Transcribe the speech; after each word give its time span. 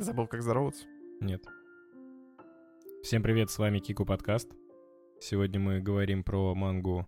Ты 0.00 0.04
забыл, 0.04 0.26
как 0.26 0.40
здороваться? 0.40 0.86
Нет. 1.20 1.44
Всем 3.02 3.22
привет, 3.22 3.50
с 3.50 3.58
вами 3.58 3.80
Кику 3.80 4.06
Подкаст. 4.06 4.50
Сегодня 5.20 5.60
мы 5.60 5.80
говорим 5.80 6.24
про 6.24 6.54
мангу 6.54 7.06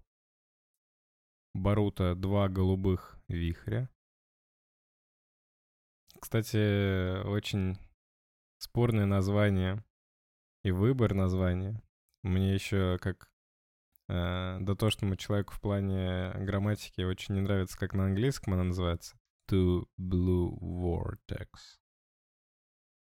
Барута 1.55 2.15
«Два 2.15 2.51
голубых 2.51 3.19
вихря». 3.29 3.89
Кстати, 6.21 7.25
очень 7.25 7.79
спорное 8.59 9.07
название 9.07 9.83
и 10.63 10.71
выбор 10.71 11.15
названия. 11.15 11.83
Мне 12.23 12.53
еще 12.53 12.99
как 13.01 13.31
э, 14.11 14.59
дотошному 14.61 15.17
человеку 15.17 15.55
в 15.55 15.63
плане 15.63 16.35
грамматики 16.45 17.01
очень 17.01 17.37
не 17.37 17.41
нравится, 17.41 17.79
как 17.79 17.95
на 17.95 18.05
английском 18.05 18.53
она 18.53 18.65
называется. 18.65 19.17
Two 19.51 19.87
Blue 19.99 20.59
Vortex. 20.61 21.82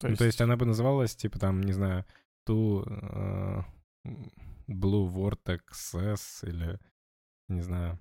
То 0.02 0.08
Ну, 0.08 0.10
есть, 0.10 0.18
то 0.18 0.24
есть 0.24 0.40
она 0.40 0.56
бы 0.56 0.66
называлась, 0.66 1.14
типа, 1.16 1.38
там, 1.38 1.60
не 1.62 1.72
знаю, 1.72 2.04
Two 2.44 2.82
э, 2.84 3.62
Blue 4.68 5.08
Vortexes 5.12 6.42
или, 6.44 6.78
не 7.48 7.60
знаю, 7.62 7.98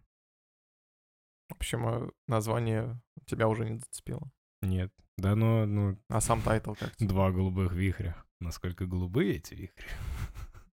в 1.49 1.53
общем, 1.53 1.87
э, 1.87 2.09
название 2.27 2.99
тебя 3.27 3.47
уже 3.47 3.69
не 3.69 3.77
зацепило. 3.77 4.31
нет. 4.61 4.91
Да, 5.17 5.35
ну, 5.35 5.65
ну, 5.67 5.99
А 6.07 6.19
сам 6.21 6.41
title 6.41 6.73
как 6.73 6.95
тебе? 6.95 7.09
два 7.09 7.31
голубых 7.31 7.73
вихря. 7.73 8.15
Насколько 8.39 8.87
голубые 8.87 9.35
эти 9.35 9.53
вихри? 9.53 9.87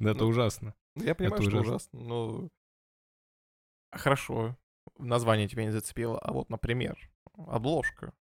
Да, 0.00 0.12
это 0.12 0.20
Ну, 0.24 0.28
ужасно. 0.28 0.74
Я 0.96 1.14
понимаю, 1.14 1.42
что 1.42 1.60
ужасно, 1.60 2.00
но... 2.00 2.48
Хорошо, 3.92 4.56
название 4.98 5.46
тебя 5.48 5.64
не 5.64 5.70
зацепило, 5.72 6.18
а 6.18 6.32
вот, 6.32 6.48
например, 6.48 6.98
обложка 7.36 8.14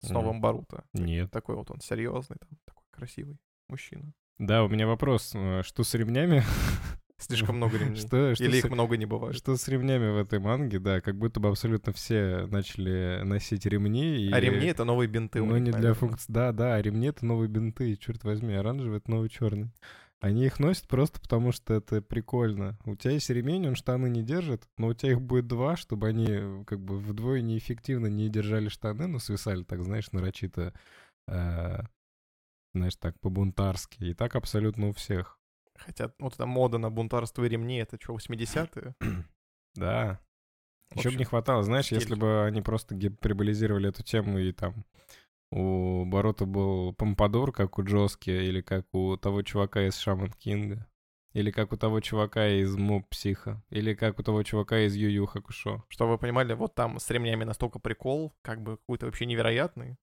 с 0.00 0.10
новым 0.10 0.40
Баруто. 0.40 0.84
Нет. 0.92 1.30
Такой 1.30 1.56
вот 1.56 1.70
он 1.70 1.80
серьезный, 1.80 2.36
там, 2.40 2.50
такой 2.64 2.84
красивый 2.90 3.38
мужчина. 3.68 4.12
Да, 4.38 4.64
у 4.64 4.68
меня 4.68 4.86
вопрос, 4.86 5.32
э, 5.34 5.62
что 5.64 5.82
с 5.82 5.94
ремнями? 5.94 6.42
Слишком 7.18 7.56
много 7.56 7.76
ремней. 7.78 7.96
Что, 7.96 8.34
что, 8.34 8.44
Или 8.44 8.60
с, 8.60 8.64
их 8.64 8.70
много 8.70 8.96
не 8.96 9.06
бывает. 9.06 9.36
что 9.36 9.56
с 9.56 9.66
ремнями 9.66 10.10
в 10.12 10.16
этой 10.18 10.38
манге, 10.38 10.78
да, 10.78 11.00
как 11.00 11.16
будто 11.16 11.40
бы 11.40 11.48
абсолютно 11.48 11.92
все 11.92 12.46
начали 12.46 13.22
носить 13.24 13.66
ремни. 13.66 14.26
И... 14.26 14.32
А 14.32 14.38
ремни— 14.38 14.66
это 14.68 14.84
новые 14.84 15.08
бинты. 15.08 15.40
Но 15.42 15.56
них, 15.56 15.64
не 15.66 15.70
для 15.70 15.72
наверное. 15.72 15.94
функции. 15.94 16.32
Да, 16.32 16.52
да, 16.52 16.76
а 16.76 16.82
ремни 16.82 17.08
это 17.08 17.26
новые 17.26 17.48
бинты, 17.48 17.96
черт 17.96 18.22
возьми, 18.22 18.54
оранжевый 18.54 18.98
это 18.98 19.10
новый 19.10 19.28
черный. 19.28 19.72
Они 20.20 20.46
их 20.46 20.58
носят 20.58 20.88
просто 20.88 21.20
потому, 21.20 21.52
что 21.52 21.74
это 21.74 22.02
прикольно. 22.02 22.76
У 22.84 22.96
тебя 22.96 23.12
есть 23.12 23.30
ремень, 23.30 23.68
он 23.68 23.76
штаны 23.76 24.08
не 24.08 24.24
держит, 24.24 24.68
но 24.76 24.88
у 24.88 24.94
тебя 24.94 25.12
их 25.12 25.20
будет 25.20 25.46
два, 25.46 25.76
чтобы 25.76 26.08
они 26.08 26.26
э, 26.28 26.64
как 26.66 26.80
бы 26.80 26.98
вдвое 26.98 27.40
неэффективно 27.40 28.08
не 28.08 28.28
держали 28.28 28.68
штаны, 28.68 29.06
но 29.06 29.20
свисали 29.20 29.62
так, 29.62 29.84
знаешь, 29.84 30.10
нарочито, 30.10 30.74
э, 31.28 31.78
знаешь, 32.74 32.96
так 32.96 33.20
по-бунтарски. 33.20 34.02
И 34.04 34.14
так 34.14 34.34
абсолютно 34.34 34.88
у 34.88 34.92
всех. 34.92 35.38
Хотя 35.76 36.12
вот 36.18 36.34
эта 36.34 36.46
мода 36.46 36.78
на 36.78 36.90
бунтарство 36.90 37.44
и 37.44 37.48
ремни— 37.48 37.76
это 37.78 37.96
что, 38.00 38.16
80-е? 38.16 38.94
Да. 39.74 40.18
Еще 40.94 41.10
бы 41.10 41.16
не 41.16 41.24
хватало, 41.24 41.62
знаешь, 41.62 41.86
стиль. 41.86 41.98
если 41.98 42.14
бы 42.14 42.44
они 42.44 42.62
просто 42.62 42.94
гиперболизировали 42.94 43.90
эту 43.90 44.02
тему 44.02 44.38
и 44.38 44.50
там 44.52 44.84
у 45.50 46.04
Борота 46.04 46.44
был 46.44 46.92
помпадур, 46.92 47.52
как 47.52 47.78
у 47.78 47.84
Джоски, 47.84 48.30
или 48.30 48.60
как 48.60 48.86
у 48.92 49.16
того 49.16 49.42
чувака 49.42 49.86
из 49.86 49.96
Шаман 49.96 50.32
Кинга, 50.32 50.86
или 51.32 51.50
как 51.50 51.72
у 51.72 51.76
того 51.76 52.00
чувака 52.00 52.48
из 52.48 52.76
Моб 52.76 53.08
Психа, 53.08 53.62
или 53.70 53.94
как 53.94 54.18
у 54.18 54.22
того 54.22 54.42
чувака 54.42 54.80
из 54.80 54.94
Ю 54.94 55.08
Ю 55.08 55.26
Хакушо. 55.26 55.84
Чтобы 55.88 56.12
вы 56.12 56.18
понимали, 56.18 56.52
вот 56.52 56.74
там 56.74 56.98
с 56.98 57.08
ремнями 57.10 57.44
настолько 57.44 57.78
прикол, 57.78 58.34
как 58.42 58.62
бы 58.62 58.76
какой-то 58.76 59.06
вообще 59.06 59.26
невероятный, 59.26 59.96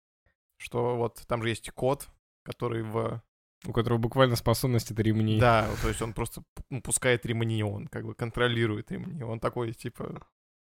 что 0.58 0.96
вот 0.96 1.24
там 1.28 1.44
же 1.44 1.50
есть 1.50 1.70
кот, 1.72 2.08
который 2.44 2.84
в... 2.84 3.22
У 3.66 3.74
которого 3.74 3.98
буквально 3.98 4.36
способность 4.36 4.92
это 4.92 5.02
ремни. 5.02 5.40
Да, 5.40 5.68
то 5.82 5.88
есть 5.88 6.02
он 6.02 6.14
просто 6.14 6.44
ну, 6.70 6.82
пускает 6.82 7.26
ремни, 7.26 7.64
он 7.64 7.88
как 7.88 8.06
бы 8.06 8.14
контролирует 8.14 8.92
ремни. 8.92 9.24
Он 9.24 9.40
такой, 9.40 9.74
типа... 9.74 10.22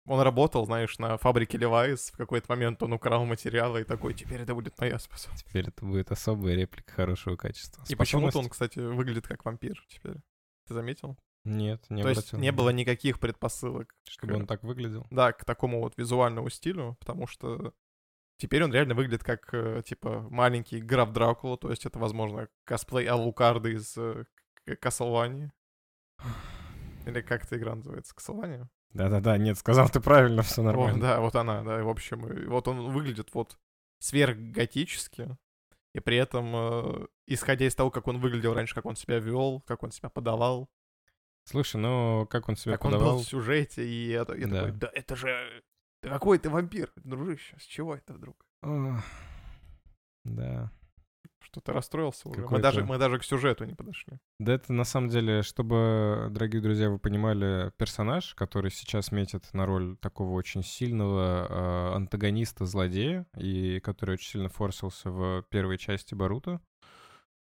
Он 0.07 0.21
работал, 0.21 0.65
знаешь, 0.65 0.97
на 0.99 1.17
фабрике 1.17 1.57
Levi's, 1.57 2.11
в 2.13 2.17
какой-то 2.17 2.45
момент 2.49 2.81
он 2.81 2.93
украл 2.93 3.25
материалы 3.25 3.81
и 3.81 3.83
такой, 3.83 4.13
теперь 4.13 4.41
это 4.41 4.55
будет 4.55 4.79
моя 4.79 4.97
способность. 4.99 5.45
Теперь 5.45 5.67
это 5.67 5.85
будет 5.85 6.11
особая 6.11 6.55
реплика 6.55 6.93
хорошего 6.93 7.35
качества. 7.35 7.83
И 7.89 7.95
почему-то 7.95 8.39
он, 8.39 8.47
кстати, 8.47 8.79
выглядит 8.79 9.27
как 9.27 9.43
вампир 9.43 9.83
теперь. 9.89 10.15
Ты 10.65 10.73
заметил? 10.73 11.17
Нет, 11.43 11.85
не 11.89 12.03
То 12.03 12.09
есть 12.09 12.33
не 12.33 12.51
было 12.51 12.69
никаких 12.71 13.19
предпосылок 13.19 13.95
Чтобы 14.03 14.35
он 14.35 14.47
так 14.47 14.63
выглядел. 14.63 15.07
да, 15.11 15.31
к 15.31 15.45
такому 15.45 15.79
вот 15.81 15.97
визуальному 15.97 16.49
стилю, 16.49 16.97
потому 16.99 17.25
что 17.27 17.73
теперь 18.37 18.63
он 18.63 18.73
реально 18.73 18.95
выглядит 18.95 19.23
как, 19.23 19.53
э, 19.53 19.81
типа, 19.85 20.27
маленький 20.29 20.81
граф 20.81 21.11
Дракула, 21.11 21.57
то 21.57 21.69
есть 21.69 21.85
это, 21.85 21.99
возможно, 21.99 22.49
косплей 22.65 23.07
Алукарды 23.07 23.73
из 23.73 23.97
э, 23.97 24.25
К- 24.65 24.73
Castlevania. 24.85 25.51
Или 27.05 27.21
как 27.21 27.45
эта 27.45 27.57
игра 27.57 27.75
называется? 27.75 28.13
Castlevania? 28.13 28.67
Да-да-да, 28.93 29.37
нет, 29.37 29.57
сказал 29.57 29.89
ты 29.89 29.99
правильно, 29.99 30.41
все 30.43 30.61
О, 30.61 30.65
нормально. 30.65 30.99
да, 31.01 31.19
вот 31.19 31.35
она, 31.35 31.63
да, 31.63 31.83
в 31.83 31.89
общем, 31.89 32.47
вот 32.49 32.67
он 32.67 32.89
выглядит 32.91 33.33
вот 33.33 33.57
сверхготически, 33.99 35.37
и 35.93 35.99
при 35.99 36.17
этом, 36.17 36.51
э, 36.55 37.07
исходя 37.25 37.65
из 37.67 37.75
того, 37.75 37.91
как 37.91 38.07
он 38.07 38.19
выглядел 38.19 38.53
раньше, 38.53 38.75
как 38.75 38.85
он 38.85 38.95
себя 38.95 39.19
вел, 39.19 39.61
как 39.67 39.83
он 39.83 39.91
себя 39.91 40.09
подавал, 40.09 40.69
Слушай, 41.43 41.77
ну 41.77 42.27
как 42.29 42.49
он 42.49 42.57
себя 42.57 42.73
как 42.73 42.85
он 42.85 42.91
подавал? 42.91 43.15
был 43.15 43.23
в 43.23 43.27
сюжете, 43.27 43.87
и 43.87 44.09
это, 44.09 44.35
я 44.35 44.47
Да. 44.47 44.55
такой, 44.65 44.71
да 44.73 44.91
это 44.93 45.15
же... 45.15 45.63
Да 46.03 46.09
какой 46.09 46.39
ты 46.39 46.49
вампир, 46.49 46.91
дружище, 46.97 47.55
с 47.57 47.63
чего 47.63 47.95
это 47.95 48.13
вдруг? 48.13 48.45
Что 51.57 51.71
ты 51.71 51.73
расстроился 51.73 52.29
уже? 52.29 52.47
Мы 52.47 52.59
даже, 52.59 52.83
мы 52.83 52.99
даже 52.99 53.17
к 53.17 53.23
сюжету 53.23 53.65
не 53.65 53.73
подошли. 53.73 54.19
Да 54.39 54.53
это 54.53 54.73
на 54.73 54.83
самом 54.83 55.09
деле, 55.09 55.41
чтобы, 55.41 56.27
дорогие 56.29 56.61
друзья, 56.61 56.87
вы 56.87 56.99
понимали, 56.99 57.71
персонаж, 57.77 58.35
который 58.35 58.69
сейчас 58.69 59.11
метит 59.11 59.51
на 59.53 59.65
роль 59.65 59.97
такого 59.97 60.33
очень 60.33 60.63
сильного 60.63 61.47
э, 61.49 61.95
антагониста-злодея, 61.95 63.25
и 63.37 63.79
который 63.79 64.13
очень 64.13 64.33
сильно 64.33 64.49
форсился 64.49 65.09
в 65.09 65.43
первой 65.49 65.79
части 65.79 66.13
Баруто, 66.13 66.61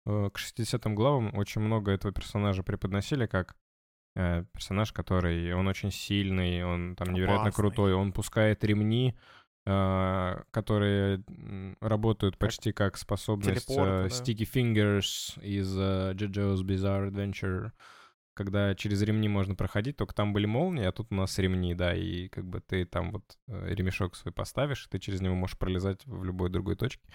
э, 0.05 0.29
к 0.33 0.37
60-м 0.37 0.95
главам 0.95 1.35
очень 1.35 1.59
много 1.59 1.91
этого 1.91 2.13
персонажа 2.13 2.63
преподносили 2.63 3.25
как 3.25 3.57
э, 4.15 4.45
персонаж, 4.53 4.93
который, 4.93 5.53
он 5.53 5.67
очень 5.67 5.91
сильный, 5.91 6.63
он 6.63 6.95
там 6.95 7.11
невероятно 7.11 7.49
Опасный. 7.49 7.61
крутой, 7.61 7.93
он 7.93 8.13
пускает 8.13 8.63
ремни, 8.63 9.17
которые 9.65 11.23
м, 11.27 11.75
работают 11.81 12.37
почти 12.37 12.71
как 12.71 12.97
способность 12.97 13.65
телепорт, 13.67 13.89
да. 13.89 14.05
Sticky 14.07 14.47
Fingers 14.47 15.41
из 15.41 15.75
э, 15.75 16.13
JoJo's 16.13 16.61
Bizarre 16.61 17.09
Adventure, 17.09 17.71
когда 18.35 18.75
через 18.75 19.01
ремни 19.01 19.27
можно 19.27 19.55
проходить, 19.55 19.97
только 19.97 20.13
там 20.13 20.33
были 20.33 20.45
молнии, 20.45 20.85
а 20.85 20.91
тут 20.91 21.07
у 21.09 21.15
нас 21.15 21.39
ремни, 21.39 21.73
да, 21.73 21.95
и 21.95 22.27
как 22.27 22.45
бы 22.45 22.61
ты 22.61 22.85
там 22.85 23.11
вот 23.11 23.23
э, 23.47 23.73
ремешок 23.73 24.15
свой 24.15 24.31
поставишь, 24.31 24.85
и 24.85 24.89
ты 24.89 24.99
через 24.99 25.21
него 25.21 25.33
можешь 25.33 25.57
пролезать 25.57 26.05
в 26.05 26.23
любой 26.23 26.49
другой 26.51 26.75
точке. 26.75 27.09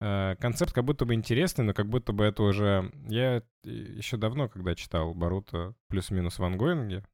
Концепт 0.00 0.72
как 0.72 0.84
будто 0.84 1.04
бы 1.04 1.14
интересный, 1.14 1.64
но 1.64 1.72
как 1.74 1.88
будто 1.88 2.12
бы 2.12 2.24
это 2.24 2.42
уже... 2.42 2.90
Я 3.06 3.44
еще 3.62 4.16
давно, 4.16 4.48
когда 4.48 4.74
читал 4.74 5.14
Баруто 5.14 5.76
плюс-минус 5.86 6.40
в 6.40 6.44
ангоинге, 6.44 7.04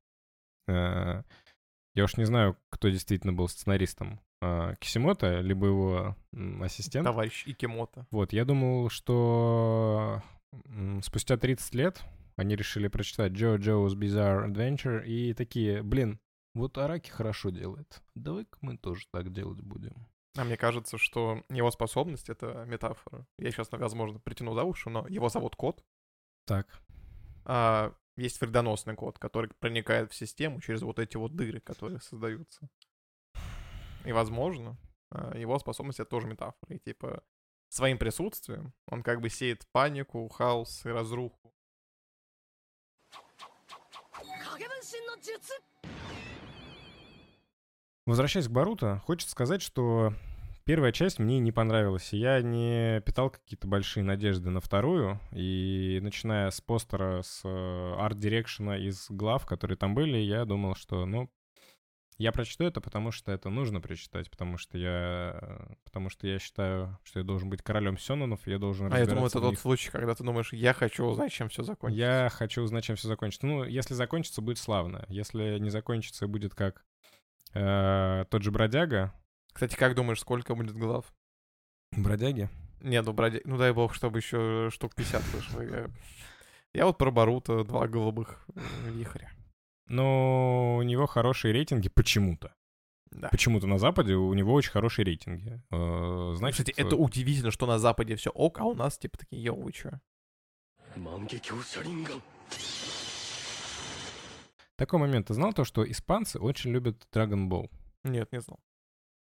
я 0.66 1.24
уж 1.96 2.16
не 2.16 2.24
знаю, 2.24 2.56
кто 2.70 2.88
действительно 2.88 3.34
был 3.34 3.48
сценаристом. 3.48 4.20
Э, 4.40 4.74
Кисимото, 4.80 5.40
либо 5.40 5.66
его 5.66 6.16
ассистент. 6.62 7.04
Товарищ 7.04 7.44
Икимото. 7.46 8.06
Вот, 8.10 8.32
я 8.32 8.44
думал, 8.44 8.88
что 8.90 10.22
спустя 11.02 11.36
30 11.36 11.74
лет 11.74 12.02
они 12.36 12.54
решили 12.54 12.88
прочитать 12.88 13.32
JoJo's 13.32 13.94
Bizarre 13.94 14.46
Adventure 14.48 15.04
и 15.04 15.34
такие, 15.34 15.82
блин, 15.82 16.20
вот 16.54 16.78
Араки 16.78 17.10
хорошо 17.10 17.50
делает. 17.50 18.00
Давай-ка 18.14 18.58
мы 18.60 18.76
тоже 18.78 19.06
так 19.10 19.32
делать 19.32 19.60
будем. 19.60 20.06
А 20.36 20.44
мне 20.44 20.56
кажется, 20.56 20.98
что 20.98 21.42
его 21.48 21.70
способность— 21.70 22.28
это 22.30 22.64
метафора. 22.66 23.26
Я 23.38 23.50
сейчас, 23.50 23.68
возможно, 23.72 24.20
притяну 24.20 24.54
за 24.54 24.62
уши, 24.62 24.88
но 24.88 25.06
его 25.08 25.28
зовут 25.28 25.56
Кот. 25.56 25.84
Так. 26.46 26.80
А 27.44 27.92
есть 28.16 28.40
вредоносный 28.40 28.94
код, 28.94 29.18
который 29.18 29.50
проникает 29.58 30.12
в 30.12 30.14
систему 30.14 30.60
через 30.60 30.82
вот 30.82 30.98
эти 30.98 31.16
вот 31.16 31.34
дыры, 31.34 31.60
которые 31.60 32.00
создаются. 32.00 32.68
И, 34.04 34.12
возможно, 34.12 34.76
а, 35.10 35.36
его 35.36 35.58
способность— 35.58 36.00
это 36.00 36.10
тоже 36.10 36.26
метафора. 36.26 36.74
И, 36.74 36.78
типа, 36.78 37.22
своим 37.68 37.98
присутствием 37.98 38.72
он 38.86 39.02
как 39.02 39.20
бы 39.20 39.28
сеет 39.28 39.66
панику, 39.72 40.28
хаос 40.28 40.84
и 40.86 40.88
разруху. 40.88 41.54
Возвращаясь 48.06 48.48
к 48.48 48.50
Баруто, 48.50 49.02
хочется 49.04 49.32
сказать, 49.32 49.60
что 49.60 50.14
первая 50.64 50.92
часть 50.92 51.18
мне 51.18 51.40
не 51.40 51.52
понравилась. 51.52 52.14
Я 52.14 52.40
не 52.40 53.02
питал 53.02 53.28
какие-то 53.28 53.66
большие 53.66 54.02
надежды 54.02 54.48
на 54.48 54.62
вторую. 54.62 55.20
И 55.32 55.98
начиная 56.02 56.50
с 56.50 56.62
постера, 56.62 57.20
с 57.22 57.42
э, 57.44 57.94
арт-дирекшена 57.98 58.78
из 58.78 59.10
глав, 59.10 59.44
которые 59.44 59.76
там 59.76 59.94
были, 59.94 60.16
я 60.16 60.46
думал, 60.46 60.74
что, 60.74 61.04
ну, 61.04 61.30
я 62.18 62.32
прочту 62.32 62.64
это, 62.64 62.80
потому 62.80 63.12
что 63.12 63.30
это 63.30 63.48
нужно 63.48 63.80
прочитать, 63.80 64.28
потому 64.28 64.58
что 64.58 64.76
я, 64.76 65.68
потому 65.84 66.10
что 66.10 66.26
я 66.26 66.40
считаю, 66.40 66.98
что 67.04 67.20
я 67.20 67.24
должен 67.24 67.48
быть 67.48 67.62
королем 67.62 67.96
Сёнонов, 67.96 68.44
я 68.48 68.58
должен 68.58 68.92
А 68.92 68.98
я 68.98 69.06
думаю, 69.06 69.26
это 69.26 69.40
тот 69.40 69.56
случай, 69.56 69.88
когда 69.90 70.16
ты 70.16 70.24
думаешь, 70.24 70.52
я 70.52 70.72
хочу 70.72 71.04
узнать, 71.04 71.30
чем 71.30 71.48
все 71.48 71.62
закончится. 71.62 72.00
Я 72.00 72.28
хочу 72.28 72.62
узнать, 72.62 72.84
чем 72.84 72.96
все 72.96 73.06
закончится. 73.06 73.46
Ну, 73.46 73.62
если 73.62 73.94
закончится, 73.94 74.42
будет 74.42 74.58
славно. 74.58 75.04
Если 75.08 75.60
не 75.60 75.70
закончится, 75.70 76.26
будет 76.26 76.56
как 76.56 76.84
э, 77.54 78.24
тот 78.28 78.42
же 78.42 78.50
бродяга. 78.50 79.14
Кстати, 79.52 79.76
как 79.76 79.94
думаешь, 79.94 80.20
сколько 80.20 80.56
будет 80.56 80.74
глав? 80.76 81.06
Бродяги? 81.92 82.48
Не, 82.80 83.00
ну, 83.00 83.12
бродя... 83.12 83.38
ну 83.44 83.56
дай 83.56 83.72
бог, 83.72 83.94
чтобы 83.94 84.18
еще 84.18 84.70
штук 84.72 84.96
50 84.96 85.22
вышло. 85.28 85.60
Я, 85.62 85.90
я 86.74 86.86
вот 86.86 86.98
про 86.98 87.12
Баруто 87.12 87.62
два 87.62 87.86
голубых 87.86 88.44
э, 88.56 88.60
вихря 88.90 89.30
но 89.88 90.76
у 90.76 90.82
него 90.82 91.06
хорошие 91.06 91.52
рейтинги 91.52 91.88
почему-то. 91.88 92.54
Да. 93.10 93.28
Почему-то 93.30 93.66
на 93.66 93.78
Западе 93.78 94.14
у 94.14 94.32
него 94.34 94.52
очень 94.52 94.70
хорошие 94.70 95.04
рейтинги. 95.04 95.62
Э, 95.70 95.76
ну, 95.76 96.34
значит, 96.34 96.66
Кстати, 96.66 96.78
это 96.78 96.94
э, 96.94 96.98
удивительно, 96.98 97.50
что 97.50 97.66
на 97.66 97.78
Западе 97.78 98.16
все 98.16 98.30
ок, 98.30 98.60
а 98.60 98.64
у 98.64 98.74
нас 98.74 98.98
типа 98.98 99.18
такие, 99.18 99.42
йоу, 99.42 99.62
вы 99.62 99.72
чё? 99.72 99.90
Такой 104.76 105.00
момент. 105.00 105.28
Ты 105.28 105.34
знал 105.34 105.52
то, 105.52 105.64
что 105.64 105.88
испанцы 105.90 106.38
очень 106.38 106.70
любят 106.70 107.06
Dragon 107.12 107.48
Ball? 107.48 107.70
Нет, 108.04 108.30
не 108.32 108.40
знал. 108.40 108.60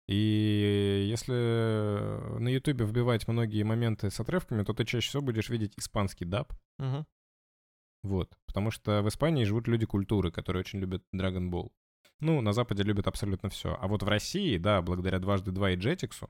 И 0.09 1.07
если 1.09 2.39
на 2.39 2.49
Ютубе 2.49 2.85
вбивать 2.85 3.27
многие 3.27 3.65
моменты 3.65 4.11
с 4.11 4.21
отрывками, 4.21 4.63
то 4.63 4.73
ты 4.73 4.85
чаще 4.85 5.09
всего 5.09 5.23
будешь 5.23 5.49
видеть 5.49 5.73
испанский 5.77 6.25
даб. 6.25 6.53
Угу. 6.79 7.07
Вот. 8.07 8.39
Потому 8.47 8.71
что 8.71 9.03
в 9.03 9.09
Испании 9.09 9.45
живут 9.45 9.67
люди 9.67 9.85
культуры, 9.85 10.31
которые 10.31 10.61
очень 10.61 10.79
любят 10.79 11.03
Dragon 11.15 11.51
Ball. 11.51 11.73
Ну, 12.21 12.41
на 12.41 12.53
Западе 12.53 12.83
любят 12.83 13.09
абсолютно 13.09 13.51
все. 13.51 13.77
А 13.81 13.89
вот 13.89 14.03
в 14.03 14.09
России, 14.09 14.57
да, 14.59 14.81
благодаря 14.81 15.19
дважды 15.19 15.51
два 15.51 15.73
и 15.73 15.77
Jetix, 15.77 16.29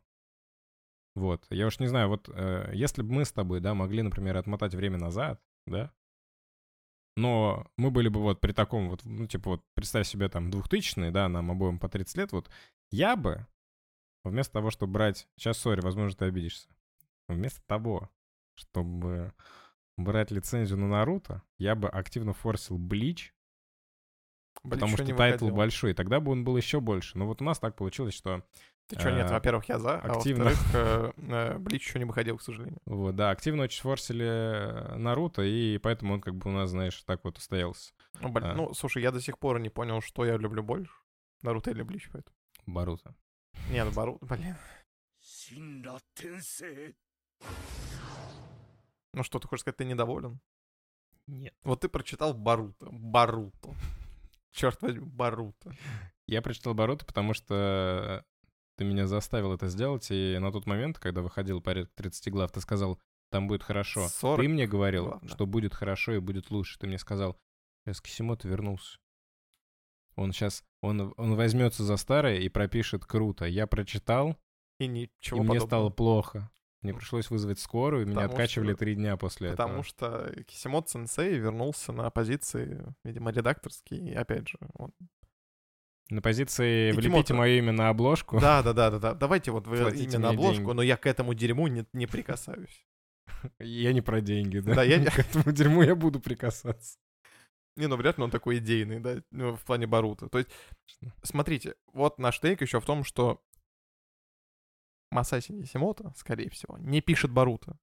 вот, 1.14 1.46
я 1.50 1.66
уж 1.66 1.78
не 1.78 1.86
знаю, 1.86 2.08
вот 2.08 2.28
э, 2.32 2.70
если 2.74 3.02
бы 3.02 3.12
мы 3.12 3.24
с 3.24 3.32
тобой, 3.32 3.60
да, 3.60 3.74
могли, 3.74 4.02
например, 4.02 4.36
отмотать 4.36 4.74
время 4.74 4.98
назад, 4.98 5.40
да, 5.66 5.92
но 7.16 7.66
мы 7.78 7.90
были 7.90 8.08
бы 8.08 8.20
вот 8.20 8.40
при 8.40 8.52
таком 8.52 8.90
вот, 8.90 9.02
ну, 9.04 9.26
типа 9.26 9.50
вот, 9.50 9.62
представь 9.74 10.06
себе 10.06 10.28
там 10.28 10.50
2000 10.50 11.10
да, 11.10 11.28
нам 11.28 11.50
обоим 11.50 11.78
по 11.78 11.88
30 11.88 12.16
лет, 12.18 12.32
вот, 12.32 12.50
я 12.90 13.16
бы, 13.16 13.46
вместо 14.24 14.52
того, 14.54 14.70
чтобы 14.70 14.92
брать, 14.92 15.26
сейчас, 15.36 15.56
сори, 15.56 15.80
возможно, 15.80 16.18
ты 16.18 16.26
обидишься, 16.26 16.68
вместо 17.28 17.62
того, 17.66 18.10
чтобы 18.54 19.32
брать 19.96 20.30
лицензию 20.30 20.78
на 20.78 20.88
Наруто, 20.88 21.42
я 21.58 21.74
бы 21.74 21.88
активно 21.88 22.32
форсил 22.32 22.78
Блич, 22.78 23.34
потому 24.62 24.96
что 24.96 25.14
title 25.14 25.48
большой, 25.50 25.94
тогда 25.94 26.20
бы 26.20 26.32
он 26.32 26.44
был 26.44 26.56
еще 26.56 26.80
больше. 26.80 27.16
Но 27.18 27.26
вот 27.26 27.40
у 27.40 27.44
нас 27.44 27.58
так 27.58 27.76
получилось, 27.76 28.14
что 28.14 28.44
Ты 28.88 28.98
что, 28.98 29.10
нет, 29.10 29.30
э, 29.30 29.32
во-первых, 29.32 29.68
я 29.68 29.78
за, 29.78 29.98
активно. 29.98 30.44
а 30.44 30.48
во-вторых, 30.50 31.14
э, 31.16 31.22
э, 31.54 31.58
Блич 31.58 31.86
еще 31.88 31.98
не 31.98 32.04
выходил, 32.04 32.36
к 32.38 32.42
сожалению. 32.42 32.78
вот, 32.86 33.16
да, 33.16 33.30
активно 33.30 33.64
очень 33.64 33.82
форсили 33.82 34.96
Наруто, 34.96 35.42
и 35.42 35.78
поэтому 35.78 36.14
он 36.14 36.20
как 36.20 36.34
бы 36.34 36.50
у 36.50 36.52
нас, 36.52 36.70
знаешь, 36.70 37.02
так 37.02 37.24
вот 37.24 37.38
устоялся. 37.38 37.92
Ну, 38.20 38.30
блин, 38.30 38.46
А. 38.50 38.54
ну, 38.54 38.74
слушай, 38.74 39.02
я 39.02 39.10
до 39.12 39.20
сих 39.20 39.38
пор 39.38 39.60
не 39.60 39.70
понял, 39.70 40.00
что 40.00 40.24
я 40.24 40.36
люблю 40.36 40.62
больше. 40.62 40.92
Наруто 41.42 41.70
или 41.70 41.82
Блич, 41.82 42.08
поэтому. 42.12 42.34
Баруто. 42.66 43.14
Нет, 43.70 43.92
Бару, 43.94 44.18
блин. 44.20 44.56
Ну 49.16 49.22
что, 49.22 49.38
ты 49.38 49.48
хочешь 49.48 49.62
сказать, 49.62 49.78
ты 49.78 49.86
недоволен? 49.86 50.38
Нет. 51.26 51.54
Вот 51.62 51.80
ты 51.80 51.88
прочитал 51.88 52.34
Баруто. 52.34 52.88
Баруто. 52.90 53.74
Черт 54.52 54.80
возьми, 54.82 55.06
Баруто. 55.06 55.74
Я 56.26 56.42
прочитал 56.42 56.74
Баруто, 56.74 57.06
потому 57.06 57.32
что 57.32 58.26
ты 58.76 58.84
меня 58.84 59.06
заставил 59.06 59.54
это 59.54 59.68
сделать, 59.68 60.08
и 60.10 60.36
на 60.38 60.52
тот 60.52 60.66
момент, 60.66 60.98
когда 60.98 61.22
выходил 61.22 61.62
порядка 61.62 61.94
30 61.96 62.30
глав, 62.30 62.52
ты 62.52 62.60
сказал, 62.60 63.00
там 63.30 63.48
будет 63.48 63.62
хорошо. 63.62 64.06
40 64.06 64.38
ты 64.38 64.48
мне 64.48 64.66
говорил, 64.66 65.06
глав, 65.06 65.22
да. 65.22 65.28
что 65.28 65.46
будет 65.46 65.72
хорошо 65.72 66.12
и 66.12 66.18
будет 66.18 66.50
лучше. 66.50 66.78
Ты 66.78 66.86
мне 66.86 66.98
сказал, 66.98 67.38
Эскисимото 67.86 68.46
вернулся. 68.46 68.98
Он 70.14 70.32
сейчас, 70.32 70.62
он, 70.82 71.14
он 71.16 71.36
возьмется 71.36 71.84
за 71.84 71.96
старое 71.96 72.36
и 72.36 72.50
пропишет 72.50 73.06
круто. 73.06 73.46
Я 73.46 73.66
прочитал, 73.66 74.36
и, 74.78 74.86
ничего 74.86 75.08
и 75.08 75.40
подобного. 75.40 75.54
мне 75.54 75.60
стало 75.60 75.88
плохо. 75.88 76.50
Мне 76.90 76.98
пришлось 76.98 77.30
вызвать 77.30 77.58
скорую, 77.60 78.02
и 78.02 78.04
меня 78.06 78.14
Потому 78.16 78.32
откачивали 78.34 78.74
три 78.74 78.94
дня 78.94 79.16
после 79.16 79.50
Потому 79.50 79.80
этого. 79.80 79.84
что 79.84 80.32
Кисимото 80.46 80.88
сенсей 80.90 81.36
вернулся 81.38 81.92
на 81.92 82.10
позиции, 82.10 82.84
видимо, 83.04 83.30
редакторский. 83.30 83.98
И 84.10 84.14
опять 84.14 84.48
же, 84.48 84.58
он... 84.74 84.92
На 86.08 86.22
позиции 86.22 86.92
Кикимото. 86.92 87.10
«Влепите 87.10 87.34
мое 87.34 87.58
имя 87.58 87.72
на 87.72 87.88
обложку». 87.88 88.38
Да, 88.40 88.62
да, 88.62 88.72
да, 88.72 88.90
да, 88.90 88.98
да. 88.98 89.14
Давайте 89.14 89.50
вот 89.50 89.66
вы 89.66 89.78
Платите 89.78 90.04
именно 90.04 90.28
мне 90.28 90.36
обложку, 90.38 90.56
деньги. 90.62 90.72
но 90.76 90.82
я 90.82 90.96
к 90.96 91.06
этому 91.06 91.34
дерьму 91.34 91.66
не, 91.66 91.84
не 91.92 92.06
прикасаюсь. 92.06 92.86
Я 93.58 93.92
не 93.92 94.00
про 94.02 94.20
деньги, 94.20 94.60
да? 94.60 94.74
Да, 94.76 94.82
я 94.84 94.98
не- 94.98 95.06
К 95.10 95.18
этому 95.18 95.52
дерьму 95.52 95.82
я 95.82 95.96
буду 95.96 96.20
прикасаться. 96.20 96.98
Не, 97.76 97.88
ну 97.88 97.96
вряд 97.96 98.16
ли 98.18 98.24
он 98.24 98.30
такой 98.30 98.58
идейный, 98.58 99.00
да, 99.00 99.22
ну, 99.30 99.54
в 99.54 99.62
плане 99.64 99.86
Баруто. 99.86 100.28
То 100.28 100.38
есть, 100.38 100.50
смотрите, 101.22 101.74
вот 101.92 102.18
наш 102.18 102.40
тейк 102.40 102.62
еще 102.62 102.80
в 102.80 102.86
том, 102.86 103.04
что 103.04 103.42
Масаси 105.16 105.52
Кисимото, 105.60 106.12
скорее 106.16 106.50
всего, 106.50 106.76
не 106.78 107.00
пишет 107.00 107.30
Баруто. 107.30 107.78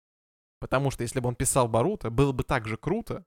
Потому 0.59 0.91
что 0.91 1.03
если 1.03 1.19
бы 1.19 1.27
он 1.27 1.35
писал 1.35 1.67
Баруто, 1.67 2.09
было 2.09 2.31
бы 2.31 2.43
так 2.43 2.67
же 2.67 2.77
круто, 2.77 3.25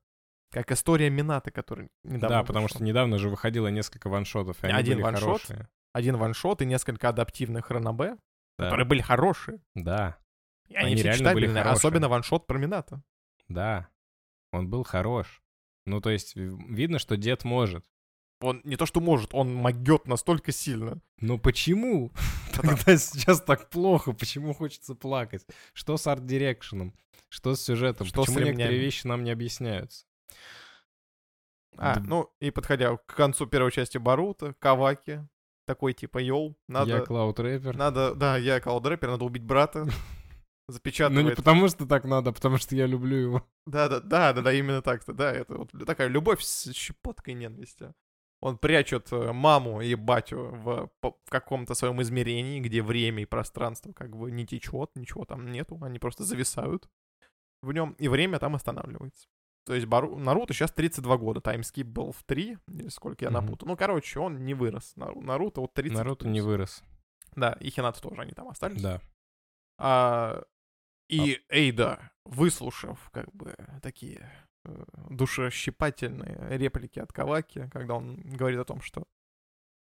как 0.50 0.70
история 0.73 1.11
Минаты, 1.11 1.50
который 1.50 1.91
недавно 2.05 2.38
Да, 2.38 2.43
потому 2.44 2.62
вышел. 2.64 2.76
что 2.76 2.85
недавно 2.85 3.19
же 3.19 3.29
выходило 3.29 3.67
несколько 3.69 4.08
ваншотов, 4.08 4.62
и 4.64 4.67
они 4.69 4.75
Один 4.79 4.94
были 4.94 5.03
ваншот, 5.05 5.23
хорошие. 5.43 5.69
Один 5.93 6.17
ваншот 6.17 6.62
и 6.62 6.67
несколько 6.67 7.08
адаптивных 7.08 7.70
ранобе, 7.70 8.17
Да. 8.58 8.64
которые 8.64 8.87
были 8.87 9.03
хорошие. 9.03 9.61
Да, 9.75 10.19
И 10.69 10.75
они, 10.76 10.87
Они 10.87 10.97
все 10.97 11.05
реально 11.11 11.32
были 11.35 11.47
хорошие. 11.49 11.73
особенно 11.73 12.08
ваншот 12.08 12.47
про 12.47 12.58
Минато. 12.58 13.03
да. 13.49 13.88
Он 14.53 14.70
был 14.70 14.85
хорош. 14.85 15.43
Ну, 15.85 16.00
то 16.00 16.08
есть, 16.11 16.35
видно, 16.37 16.99
что 16.99 17.17
дед 17.17 17.44
может. 17.44 17.85
Он 18.40 18.60
не 18.64 18.76
то 18.76 18.84
что 18.86 19.00
может, 19.00 19.32
он 19.32 19.54
могет 19.54 20.06
настолько 20.06 20.52
сильно. 20.52 21.00
Но 21.20 21.38
почему 21.38 22.12
тогда 22.54 22.96
сейчас 22.96 23.40
так 23.40 23.70
плохо? 23.70 24.12
Почему 24.12 24.52
хочется 24.52 24.94
плакать? 24.94 25.46
Что 25.72 25.96
с 25.96 26.06
арт-дирекшеном? 26.06 26.92
Что 27.28 27.54
с 27.54 27.62
сюжетом? 27.62 28.06
Что 28.06 28.22
с 28.22 28.26
Почему 28.26 28.44
некоторые 28.44 28.68
ремнями? 28.70 28.84
вещи 28.84 29.06
нам 29.06 29.24
не 29.24 29.30
объясняются? 29.30 30.04
А, 31.78 31.94
Д- 31.96 32.00
ну 32.06 32.30
и 32.40 32.50
подходя 32.50 32.96
к 32.96 33.06
концу 33.06 33.46
первой 33.46 33.70
части 33.72 33.98
Баруто, 33.98 34.54
Каваки, 34.58 35.26
такой 35.66 35.92
типа, 35.92 36.19
йоу, 36.19 36.56
надо, 36.69 36.90
Я 36.90 37.00
Клауд 37.00 37.38
Рэпер. 37.40 37.76
надо, 37.76 38.14
да, 38.14 38.36
я 38.38 38.60
Клауд 38.60 38.86
Рэпер, 38.86 39.10
надо 39.10 39.24
убить 39.24 39.44
брата, 39.44 39.84
Ну, 40.69 40.72
не 40.72 40.74
запечатывает. 40.74 41.36
потому 41.36 41.69
что 41.69 41.86
так 41.86 42.05
надо, 42.05 42.31
а 42.31 42.32
потому 42.32 42.56
что 42.58 42.74
я 42.74 42.86
люблю 42.86 43.16
его. 43.16 43.46
Да, 43.66 43.88
да, 43.88 44.00
да, 44.00 44.32
да, 44.32 44.43
да, 44.43 44.52
именно 44.52 44.81
так-то, 44.82 45.12
да, 45.12 45.32
это 45.32 45.55
вот 45.58 45.70
такая 45.86 46.08
любовь 46.08 46.43
с 46.43 46.72
щепоткой 46.72 47.34
ненависти. 47.34 47.93
Он 48.46 48.58
прячет 48.58 49.12
э, 49.12 49.32
маму 49.32 49.81
и 49.81 49.96
батю 49.96 50.38
в, 50.53 50.88
в 51.03 51.31
каком-то 51.31 51.74
своем 51.74 52.00
измерении, 52.03 52.60
где 52.60 52.81
время 52.81 53.22
и 53.22 53.26
пространство 53.26 53.93
как 53.93 54.17
бы 54.17 54.31
не 54.31 54.46
течет, 54.46 54.91
ничего 54.94 55.24
там 55.24 55.50
нету, 55.50 55.76
они 55.82 55.98
просто 55.98 56.22
зависают 56.22 56.88
в 57.62 57.72
нем, 57.72 57.93
и 57.98 58.06
время 58.06 58.38
там 58.38 58.55
останавливается. 58.55 59.26
То 59.65 59.74
есть 59.74 59.86
Бару... 59.86 60.17
Наруто 60.17 60.55
сейчас 60.55 60.70
32 60.70 61.17
года, 61.17 61.41
таймскип 61.41 61.88
был 61.88 62.12
в 62.12 62.22
3, 62.22 62.58
или 62.69 62.88
сколько 62.88 63.24
я 63.24 63.32
напутал. 63.32 63.67
Ну, 63.67 63.76
короче, 63.76 64.20
он 64.20 64.44
не 64.44 64.55
вырос. 64.55 64.93
Нару- 64.94 65.20
Наруто 65.20 65.60
вот 65.62 65.74
30 65.74 65.96
Наруто 65.96 66.29
не 66.29 66.38
плюс. 66.38 66.46
вырос. 66.46 66.84
Да, 67.34 67.55
и 67.55 67.69
Хинату 67.70 68.00
тоже 68.00 68.22
они 68.22 68.31
там 68.31 68.48
остались. 68.48 68.81
Да. 68.81 69.00
А, 69.79 70.44
и 71.08 71.41
Эйда, 71.48 72.12
выслушав 72.24 73.10
как 73.10 73.32
бы 73.32 73.56
такие 73.82 74.31
душещипательные 75.11 76.58
реплики 76.58 76.99
от 76.99 77.13
Каваки, 77.13 77.69
когда 77.73 77.94
он 77.94 78.17
говорит 78.17 78.61
о 78.61 78.65
том, 78.65 78.81
что 78.81 79.05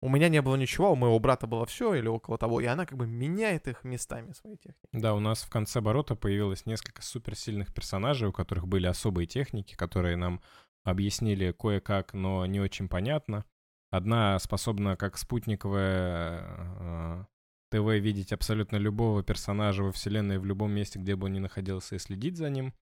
у 0.02 0.10
меня 0.10 0.30
не 0.30 0.42
было 0.42 0.56
ничего, 0.56 0.92
у 0.92 0.96
моего 0.96 1.20
брата 1.20 1.48
было 1.48 1.66
все 1.66 1.96
или 1.96 2.08
около 2.08 2.38
того, 2.38 2.62
и 2.62 2.66
она 2.66 2.86
как 2.86 2.98
бы 2.98 3.08
меняет 3.08 3.68
их 3.68 3.84
местами 3.84 4.32
своей 4.34 4.58
техники. 4.58 4.90
Да, 4.92 5.16
у 5.16 5.20
нас 5.20 5.42
в 5.42 5.50
конце 5.50 5.80
оборота 5.80 6.16
появилось 6.16 6.66
несколько 6.66 7.02
суперсильных 7.02 7.74
персонажей, 7.74 8.30
у 8.30 8.32
которых 8.32 8.68
были 8.68 8.86
особые 8.86 9.26
техники, 9.26 9.76
которые 9.76 10.16
нам 10.16 10.42
объяснили 10.84 11.52
кое-как, 11.52 12.14
но 12.14 12.46
не 12.46 12.60
очень 12.60 12.88
понятно. 12.88 13.46
Одна 13.90 14.38
способна 14.40 14.98
как 14.98 15.18
спутниковое 15.18 16.44
э, 16.80 17.26
ТВ 17.72 18.00
видеть 18.00 18.34
абсолютно 18.34 18.78
любого 18.78 19.24
персонажа 19.24 19.84
во 19.84 19.92
вселенной 19.92 20.38
в 20.38 20.46
любом 20.46 20.72
месте, 20.72 21.00
где 21.00 21.16
бы 21.16 21.26
он 21.26 21.34
ни 21.34 21.40
находился, 21.40 21.96
и 21.96 22.00
следить 22.00 22.38
за 22.38 22.50
ним. 22.50 22.74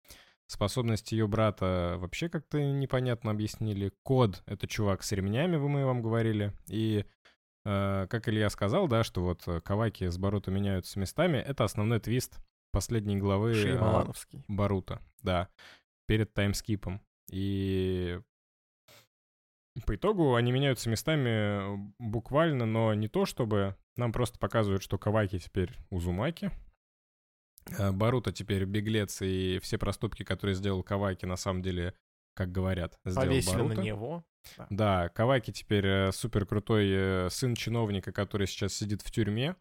Способность 0.48 1.12
ее 1.12 1.28
брата 1.28 1.96
вообще 1.98 2.30
как-то 2.30 2.62
непонятно 2.62 3.32
объяснили. 3.32 3.92
Код— 4.04 4.44
это 4.46 4.68
чувак 4.68 5.02
с 5.04 5.12
ремнями, 5.12 5.56
вы 5.56 5.70
мы 5.70 5.86
вам 5.86 6.04
говорили. 6.04 6.54
И 6.68 7.06
э, 7.66 8.08
как 8.08 8.30
Илья 8.30 8.50
сказал, 8.52 8.88
да, 8.88 9.04
что 9.04 9.24
вот 9.24 9.42
э, 9.48 9.60
Каваки 9.62 10.08
с 10.08 10.18
Баруто 10.20 10.52
меняются 10.52 11.00
местами, 11.00 11.38
это 11.38 11.64
основной 11.64 12.00
твист 12.00 12.40
последней 12.72 13.18
главы 13.18 13.54
э. 13.56 14.06
Баруто, 14.48 15.02
да, 15.24 15.50
перед 16.08 16.34
таймскипом. 16.34 17.02
И 17.32 18.20
По 19.88 19.96
итогу 19.96 20.36
они 20.36 20.52
меняются 20.52 20.90
местами 20.90 21.30
э, 21.30 21.78
буквально, 21.98 22.66
но 22.66 22.94
не 22.94 23.08
то 23.08 23.26
чтобы. 23.26 23.76
Нам 23.98 24.12
просто 24.12 24.38
показывают, 24.38 24.84
что 24.84 25.00
Каваки 25.00 25.40
теперь 25.40 25.72
Узумаки. 25.90 26.52
А 27.78 27.92
Барута 27.92 28.32
теперь 28.32 28.66
беглец, 28.66 29.22
и 29.22 29.60
все 29.62 29.78
проступки, 29.78 30.24
которые 30.24 30.56
сделал 30.56 30.84
Каваки, 30.84 31.26
на 31.26 31.36
самом 31.36 31.62
деле, 31.62 31.94
как 32.34 32.52
говорят, 32.52 33.00
сделал 33.06 33.28
Повесили 33.28 33.56
Барута. 33.58 33.76
на 33.76 33.82
него. 33.82 34.26
Да, 34.70 35.10
Каваки 35.10 35.52
теперь 35.52 36.12
супер 36.12 36.46
крутой 36.46 37.30
сын 37.32 37.56
чиновника, 37.56 38.12
который 38.12 38.46
сейчас 38.48 38.74
сидит 38.74 39.02
в 39.02 39.10
тюрьме. 39.12 39.56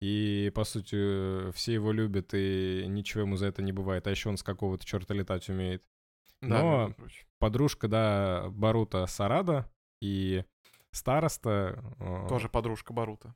И, 0.00 0.50
по 0.54 0.64
сути, 0.64 0.96
э, 0.98 1.52
все 1.54 1.72
его 1.74 1.92
любят, 1.92 2.34
и 2.34 2.84
ничего 2.88 3.22
ему 3.22 3.36
за 3.36 3.46
это 3.46 3.62
не 3.62 3.72
бывает. 3.72 4.06
А 4.06 4.10
еще 4.10 4.28
он 4.28 4.36
с 4.36 4.42
какого-то 4.42 4.84
черта 4.84 5.14
летать 5.14 5.48
умеет. 5.48 5.82
Да, 6.42 6.62
Но- 6.62 6.92
прочим. 6.94 7.26
Подружка, 7.38 7.88
да, 7.88 8.48
Барута 8.50 9.06
Сарада 9.06 9.70
и 10.02 10.44
староста... 10.90 11.82
э, 12.00 12.26
Тоже 12.28 12.48
подружка 12.48 12.92
Барута. 12.92 13.34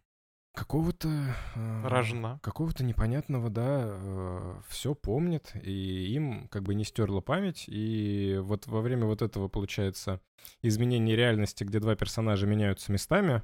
Какого-то... 0.58 1.08
э, 1.54 1.88
Рожна. 1.88 2.40
Какого-то 2.42 2.82
непонятного, 2.82 3.48
да, 3.48 4.60
все 4.68 4.92
помнит, 4.96 5.52
и 5.62 6.12
им 6.14 6.48
как 6.48 6.64
бы 6.64 6.74
не 6.74 6.82
стерла 6.82 7.20
память, 7.20 7.66
и 7.68 8.38
вот 8.42 8.66
во 8.66 8.80
время 8.80 9.06
вот 9.06 9.22
этого, 9.22 9.46
получается, 9.46 10.20
изменения 10.60 11.14
реальности, 11.14 11.62
где 11.62 11.78
два 11.78 11.94
персонажа 11.94 12.48
меняются 12.48 12.90
местами, 12.90 13.42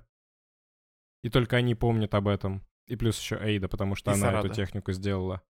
и 1.23 1.31
только 1.31 1.57
они 1.57 1.77
помнят 1.77 2.13
об 2.15 2.27
этом, 2.27 2.67
и 2.89 2.97
плюс 2.97 3.17
еще 3.21 3.37
Эйда, 3.41 3.69
потому 3.69 3.95
что 3.95 4.11
И 4.11 4.15
она 4.15 4.27
Сарада. 4.27 4.49
эту 4.49 4.57
технику 4.57 4.91
сделала. 4.91 5.41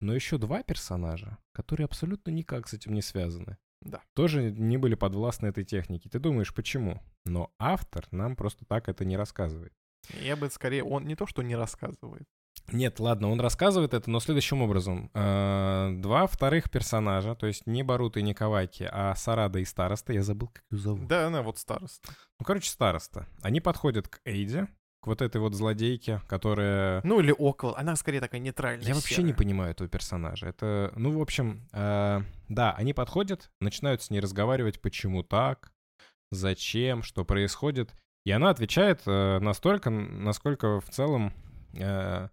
Но 0.00 0.14
еще 0.14 0.38
два 0.38 0.62
персонажа, 0.62 1.36
которые 1.52 1.84
абсолютно 1.84 2.30
никак 2.30 2.68
с 2.68 2.72
этим 2.72 2.94
не 2.94 3.02
связаны. 3.02 3.58
Да. 3.82 4.00
Тоже 4.14 4.50
не 4.50 4.78
были 4.78 4.94
подвластны 4.94 5.48
этой 5.48 5.64
технике. 5.64 6.08
Ты 6.08 6.18
думаешь, 6.18 6.54
почему? 6.54 7.02
Но 7.26 7.52
автор 7.58 8.08
нам 8.12 8.34
просто 8.34 8.64
так 8.64 8.88
это 8.88 9.04
не 9.04 9.18
рассказывает. 9.18 9.74
Я 10.20 10.36
бы 10.36 10.50
скорее, 10.50 10.84
он 10.84 11.06
не 11.06 11.14
то, 11.16 11.26
что 11.26 11.42
не 11.42 11.56
рассказывает. 11.56 12.26
Нет, 12.70 13.00
ладно, 13.00 13.28
он 13.30 13.40
рассказывает 13.40 13.92
это, 13.92 14.08
но 14.10 14.20
следующим 14.20 14.62
образом. 14.62 15.10
Э, 15.14 15.90
Два 15.96 16.26
вторых 16.26 16.70
персонажа, 16.70 17.34
то 17.34 17.46
есть 17.46 17.66
не 17.66 17.82
Барута 17.82 18.20
и 18.20 18.22
не 18.22 18.34
Каваки, 18.34 18.88
а 18.90 19.14
Сарада 19.14 19.58
и 19.58 19.64
Староста, 19.64 20.12
я 20.12 20.22
забыл, 20.22 20.48
как 20.48 20.62
ее 20.70 20.78
зовут. 20.78 21.06
Да, 21.08 21.26
она 21.26 21.42
вот 21.42 21.58
староста. 21.58 22.12
Ну, 22.38 22.44
короче, 22.44 22.70
Староста. 22.70 23.26
Они 23.42 23.60
подходят 23.60 24.08
к 24.08 24.20
Эйде, 24.24 24.68
к 25.00 25.08
вот 25.08 25.20
этой 25.22 25.40
вот 25.40 25.54
злодейке, 25.54 26.20
которая... 26.28 27.00
Ну 27.02 27.18
или 27.20 27.34
около. 27.36 27.76
Она 27.76 27.96
скорее 27.96 28.20
такая 28.20 28.40
нейтральная. 28.40 28.86
Я 28.86 28.94
вообще 28.94 29.16
не 29.22 29.30
серая. 29.30 29.36
понимаю 29.38 29.70
этого 29.72 29.88
персонажа. 29.88 30.46
Это, 30.46 30.92
ну, 30.94 31.10
в 31.18 31.20
общем, 31.20 31.68
э, 31.72 32.20
да, 32.48 32.72
они 32.74 32.92
подходят, 32.94 33.50
начинают 33.60 34.02
с 34.02 34.10
ней 34.10 34.20
разговаривать, 34.20 34.80
почему 34.80 35.24
так, 35.24 35.72
зачем, 36.30 37.02
что 37.02 37.24
происходит. 37.24 37.92
И 38.24 38.30
она 38.30 38.50
отвечает 38.50 39.02
э, 39.06 39.38
настолько, 39.40 39.90
насколько 39.90 40.80
в 40.80 40.88
целом 40.90 41.32
э, 41.74 42.28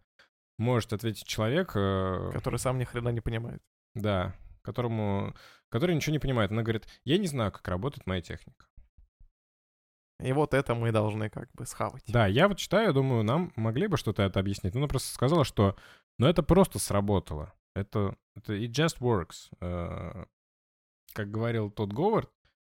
может 0.57 0.93
ответить 0.93 1.25
человек, 1.25 1.71
э, 1.75 2.29
Который 2.33 2.59
сам 2.59 2.77
ни 2.77 2.83
хрена 2.83 3.09
не 3.09 3.21
понимает. 3.21 3.61
да, 3.95 4.35
которому, 4.61 5.33
который 5.69 5.95
ничего 5.95 6.13
не 6.13 6.19
понимает. 6.19 6.51
Она 6.51 6.61
говорит, 6.61 6.87
я 7.05 7.17
не 7.17 7.27
знаю, 7.27 7.51
как 7.51 7.67
работает 7.67 8.05
моя 8.05 8.21
техника. 8.21 8.67
И 10.19 10.31
вот 10.33 10.53
это 10.53 10.75
мы 10.75 10.91
должны 10.91 11.29
как 11.29 11.49
бы 11.53 11.65
схавать. 11.65 12.03
Да, 12.07 12.27
я 12.27 12.47
вот 12.49 12.57
читаю, 12.57 12.93
думаю, 12.93 13.23
нам 13.23 13.51
могли 13.55 13.87
бы 13.87 13.97
что-то 13.97 14.21
это 14.21 14.39
объяснить. 14.39 14.73
Ну, 14.75 14.81
она 14.81 14.87
просто 14.87 15.13
сказала, 15.13 15.45
что, 15.45 15.75
ну, 16.19 16.27
это 16.27 16.43
просто 16.43 16.77
сработало. 16.77 17.53
Это, 17.73 18.15
это 18.35 18.53
it 18.53 18.67
just 18.71 18.99
works. 18.99 19.49
Как 21.13 21.31
говорил 21.31 21.71
тот 21.71 21.93
Говард, 21.93 22.29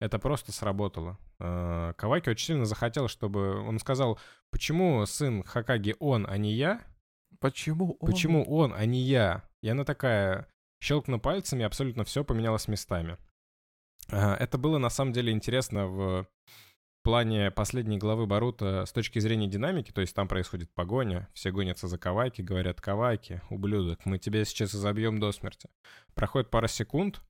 это 0.00 0.18
просто 0.18 0.50
сработало. 0.50 1.18
Э, 1.38 1.92
Каваки 1.96 2.30
очень 2.30 2.46
сильно 2.46 2.64
захотел, 2.64 3.06
чтобы... 3.06 3.60
Он 3.60 3.78
сказал, 3.78 4.18
почему 4.50 5.04
сын 5.06 5.44
Хакаги 5.44 5.94
он, 6.00 6.26
а 6.28 6.38
не 6.38 6.54
я? 6.54 6.82
Почему 7.38 7.96
он? 8.00 8.10
Почему 8.10 8.44
он, 8.44 8.72
а 8.74 8.84
не 8.86 9.00
я? 9.00 9.44
И 9.62 9.68
она 9.68 9.84
такая, 9.84 10.48
щелкнула 10.82 11.18
пальцами, 11.18 11.64
абсолютно 11.64 12.04
все 12.04 12.24
поменялось 12.24 12.66
местами. 12.66 13.18
А, 14.10 14.34
Это 14.36 14.56
было 14.56 14.78
на 14.78 14.90
самом 14.90 15.12
деле 15.12 15.32
интересно 15.32 15.86
в 15.86 16.26
плане 17.02 17.50
последней 17.50 17.98
главы 17.98 18.26
Барута 18.26 18.86
с 18.86 18.92
точки 18.92 19.18
зрения 19.18 19.48
динамики, 19.48 19.90
то 19.90 20.00
есть 20.00 20.14
там 20.14 20.28
происходит 20.28 20.72
погоня, 20.74 21.28
все 21.34 21.50
гонятся 21.50 21.88
за 21.88 21.98
Каваки, 21.98 22.42
говорят, 22.42 22.80
Каваки, 22.80 23.40
ублюдок, 23.50 24.04
мы 24.04 24.18
тебя 24.18 24.44
сейчас 24.44 24.74
изобьем 24.74 25.18
до 25.18 25.32
смерти. 25.32 25.68
Проходит 26.14 26.50
пара 26.50 26.68
секунд, 26.68 27.22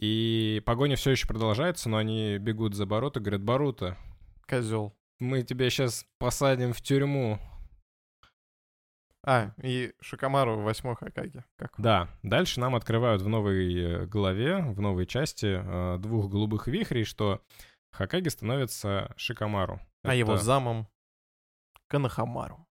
и 0.00 0.62
погоня 0.64 0.96
все 0.96 1.10
еще 1.10 1.26
продолжается, 1.26 1.88
но 1.88 1.96
они 1.96 2.38
бегут 2.38 2.74
за 2.74 2.86
Барута, 2.86 3.20
говорят, 3.20 3.42
Барута, 3.42 3.96
Козел. 4.46 4.94
мы 5.18 5.42
тебя 5.42 5.68
сейчас 5.70 6.06
посадим 6.18 6.72
в 6.72 6.80
тюрьму, 6.80 7.38
А, 9.26 9.52
и 9.62 9.92
Шикамару 10.00 10.56
в 10.56 10.62
восьмой 10.62 10.94
Хакаге. 10.94 11.44
Как? 11.56 11.74
Да, 11.76 12.08
дальше 12.22 12.60
нам 12.60 12.74
открывают 12.76 13.20
в 13.20 13.28
новой 13.28 13.74
э, 13.74 14.06
главе, 14.06 14.58
в 14.62 14.80
новой 14.80 15.06
части 15.06 15.60
э, 15.60 15.98
двух 15.98 16.30
голубых 16.30 16.66
вихрей, 16.68 17.04
что 17.04 17.42
Хакаги 17.90 18.28
становится 18.28 19.12
Шикамару. 19.16 19.80
А 20.04 20.14
его 20.14 20.34
Это- 20.34 20.44
замом 20.44 20.88
Канахамару. 21.88 22.64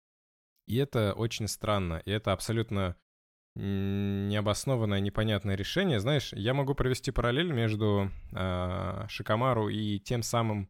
И 0.67 0.77
это 0.77 1.13
очень 1.15 1.47
странно, 1.49 2.01
и 2.05 2.11
это 2.11 2.33
абсолютно 2.33 2.97
необоснованное, 3.57 5.01
непонятное 5.01 5.57
решение. 5.57 5.99
Знаешь, 5.99 6.33
я 6.33 6.55
могу 6.55 6.75
провести 6.75 7.11
параллель 7.11 7.51
между 7.53 8.11
э, 8.33 9.07
Шикамару 9.09 9.69
и 9.69 9.99
тем 9.99 10.23
самым... 10.23 10.69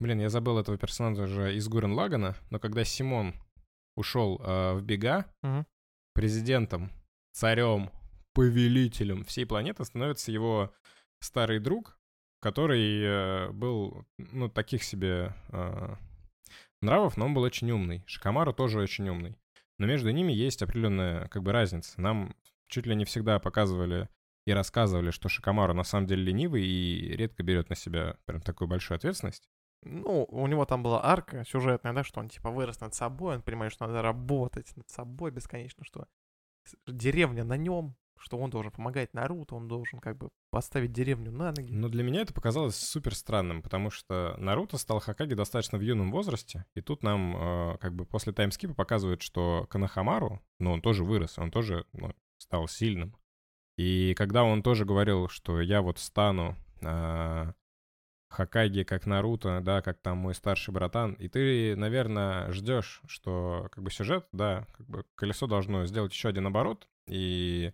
Блин, 0.00 0.20
я 0.20 0.28
забыл 0.28 0.58
этого 0.58 0.76
персонажа 0.76 1.50
из 1.52 1.68
Гурен 1.68 1.92
Лагана, 1.92 2.34
но 2.50 2.58
когда 2.58 2.84
Симон 2.84 3.34
ушел 3.96 4.40
э, 4.42 4.74
в 4.74 4.82
бега, 4.82 5.26
Мгм. 5.42 5.66
президентом, 6.14 6.90
царем, 7.32 7.90
повелителем 8.34 9.24
всей 9.24 9.46
планеты 9.46 9.84
становится 9.84 10.32
его 10.32 10.72
старый 11.20 11.60
друг, 11.60 11.98
который 12.40 13.02
э, 13.02 13.50
был, 13.52 14.06
ну, 14.18 14.48
таких 14.50 14.82
себе 14.84 15.34
э, 15.48 15.94
нравов, 16.82 17.16
но 17.16 17.26
он 17.26 17.34
был 17.34 17.42
очень 17.42 17.70
умный. 17.70 18.04
Шикамару 18.06 18.52
тоже 18.52 18.80
очень 18.80 19.08
умный. 19.08 19.36
Но 19.78 19.86
между 19.86 20.10
ними 20.10 20.32
есть 20.32 20.62
определенная, 20.62 21.28
как 21.28 21.42
бы, 21.42 21.52
разница. 21.52 22.00
Нам 22.00 22.34
чуть 22.68 22.86
ли 22.86 22.94
не 22.94 23.04
всегда 23.04 23.38
показывали 23.38 24.08
и 24.46 24.52
рассказывали, 24.52 25.10
что 25.10 25.28
Шикамару 25.28 25.74
на 25.74 25.84
самом 25.84 26.06
деле 26.06 26.24
ленивый 26.24 26.64
и 26.64 27.16
редко 27.16 27.42
берет 27.42 27.68
на 27.68 27.76
себя 27.76 28.16
прям 28.24 28.40
такую 28.40 28.68
большую 28.68 28.96
ответственность. 28.96 29.48
Ну, 29.82 30.24
у 30.24 30.46
него 30.46 30.64
там 30.64 30.82
была 30.82 31.04
арка 31.04 31.44
сюжетная, 31.44 31.92
да, 31.92 32.02
что 32.02 32.20
он 32.20 32.28
типа 32.28 32.50
вырос 32.50 32.80
над 32.80 32.94
собой, 32.94 33.36
он 33.36 33.42
понимает, 33.42 33.72
что 33.72 33.86
надо 33.86 34.02
работать 34.02 34.74
над 34.76 34.88
собой 34.88 35.30
бесконечно, 35.30 35.84
что 35.84 36.06
деревня 36.86 37.44
на 37.44 37.56
нем, 37.56 37.96
что 38.18 38.38
он 38.38 38.50
должен 38.50 38.72
помогать 38.72 39.12
Наруто, 39.14 39.54
он 39.54 39.68
должен 39.68 40.00
как 40.00 40.16
бы 40.16 40.30
поставить 40.50 40.92
деревню 40.92 41.30
на 41.30 41.52
ноги. 41.52 41.72
Но 41.72 41.88
для 41.88 42.02
меня 42.02 42.22
это 42.22 42.32
показалось 42.32 42.76
супер 42.76 43.14
странным, 43.14 43.62
потому 43.62 43.90
что 43.90 44.34
Наруто 44.38 44.78
стал 44.78 45.00
Хакаги 45.00 45.34
достаточно 45.34 45.78
в 45.78 45.82
юном 45.82 46.10
возрасте, 46.10 46.64
и 46.74 46.80
тут 46.80 47.02
нам 47.02 47.36
э, 47.36 47.78
как 47.78 47.94
бы 47.94 48.04
после 48.06 48.32
таймскипа 48.32 48.74
показывают, 48.74 49.22
что 49.22 49.66
Канахамару, 49.70 50.42
ну, 50.58 50.72
он 50.72 50.82
тоже 50.82 51.04
вырос, 51.04 51.38
он 51.38 51.50
тоже 51.50 51.84
ну, 51.92 52.12
стал 52.38 52.68
сильным. 52.68 53.16
И 53.76 54.14
когда 54.14 54.42
он 54.44 54.62
тоже 54.62 54.84
говорил, 54.84 55.28
что 55.28 55.60
я 55.60 55.82
вот 55.82 55.98
стану 55.98 56.56
э, 56.80 57.52
Хакаги 58.28 58.82
как 58.82 59.06
Наруто, 59.06 59.60
да, 59.62 59.82
как 59.82 59.98
там 60.00 60.18
мой 60.18 60.34
старший 60.34 60.74
братан, 60.74 61.12
и 61.14 61.28
ты, 61.28 61.76
наверное, 61.76 62.50
ждешь, 62.52 63.00
что 63.06 63.68
как 63.70 63.84
бы 63.84 63.90
сюжет, 63.90 64.26
да, 64.32 64.66
как 64.72 64.86
бы 64.86 65.04
колесо 65.14 65.46
должно 65.46 65.86
сделать 65.86 66.12
еще 66.12 66.28
один 66.28 66.46
оборот, 66.46 66.88
и 67.06 67.72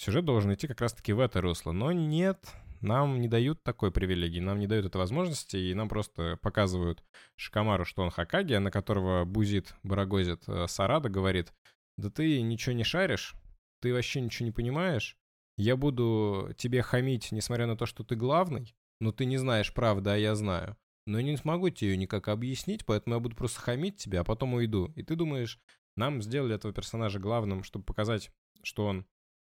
сюжет 0.00 0.24
должен 0.24 0.52
идти 0.54 0.66
как 0.66 0.80
раз-таки 0.80 1.12
в 1.12 1.20
это 1.20 1.40
русло. 1.40 1.72
Но 1.72 1.92
нет, 1.92 2.52
нам 2.80 3.20
не 3.20 3.28
дают 3.28 3.62
такой 3.62 3.92
привилегии, 3.92 4.40
нам 4.40 4.58
не 4.58 4.66
дают 4.66 4.86
этой 4.86 4.96
возможности, 4.96 5.56
и 5.56 5.74
нам 5.74 5.88
просто 5.88 6.38
показывают 6.40 7.04
Шикамару, 7.36 7.84
что 7.84 8.02
он 8.02 8.10
Хакаги, 8.10 8.54
на 8.54 8.70
которого 8.70 9.24
бузит, 9.24 9.74
барагозит 9.82 10.44
э, 10.48 10.66
Сарада, 10.66 11.10
говорит, 11.10 11.52
да 11.98 12.10
ты 12.10 12.40
ничего 12.40 12.74
не 12.74 12.84
шаришь, 12.84 13.34
ты 13.82 13.92
вообще 13.92 14.22
ничего 14.22 14.46
не 14.46 14.52
понимаешь, 14.52 15.18
я 15.58 15.76
буду 15.76 16.54
тебе 16.56 16.80
хамить, 16.80 17.32
несмотря 17.32 17.66
на 17.66 17.76
то, 17.76 17.84
что 17.84 18.02
ты 18.02 18.16
главный, 18.16 18.74
но 19.00 19.12
ты 19.12 19.26
не 19.26 19.36
знаешь 19.36 19.74
правды, 19.74 20.10
а 20.10 20.16
я 20.16 20.34
знаю. 20.34 20.76
Но 21.06 21.18
я 21.18 21.24
не 21.24 21.36
смогу 21.36 21.68
тебе 21.68 21.90
ее 21.90 21.96
никак 21.98 22.28
объяснить, 22.28 22.86
поэтому 22.86 23.16
я 23.16 23.20
буду 23.20 23.36
просто 23.36 23.60
хамить 23.60 23.96
тебя, 23.96 24.20
а 24.20 24.24
потом 24.24 24.54
уйду. 24.54 24.92
И 24.96 25.02
ты 25.02 25.16
думаешь, 25.16 25.58
нам 25.96 26.22
сделали 26.22 26.54
этого 26.54 26.72
персонажа 26.72 27.18
главным, 27.18 27.64
чтобы 27.64 27.84
показать, 27.84 28.30
что 28.62 28.86
он 28.86 29.06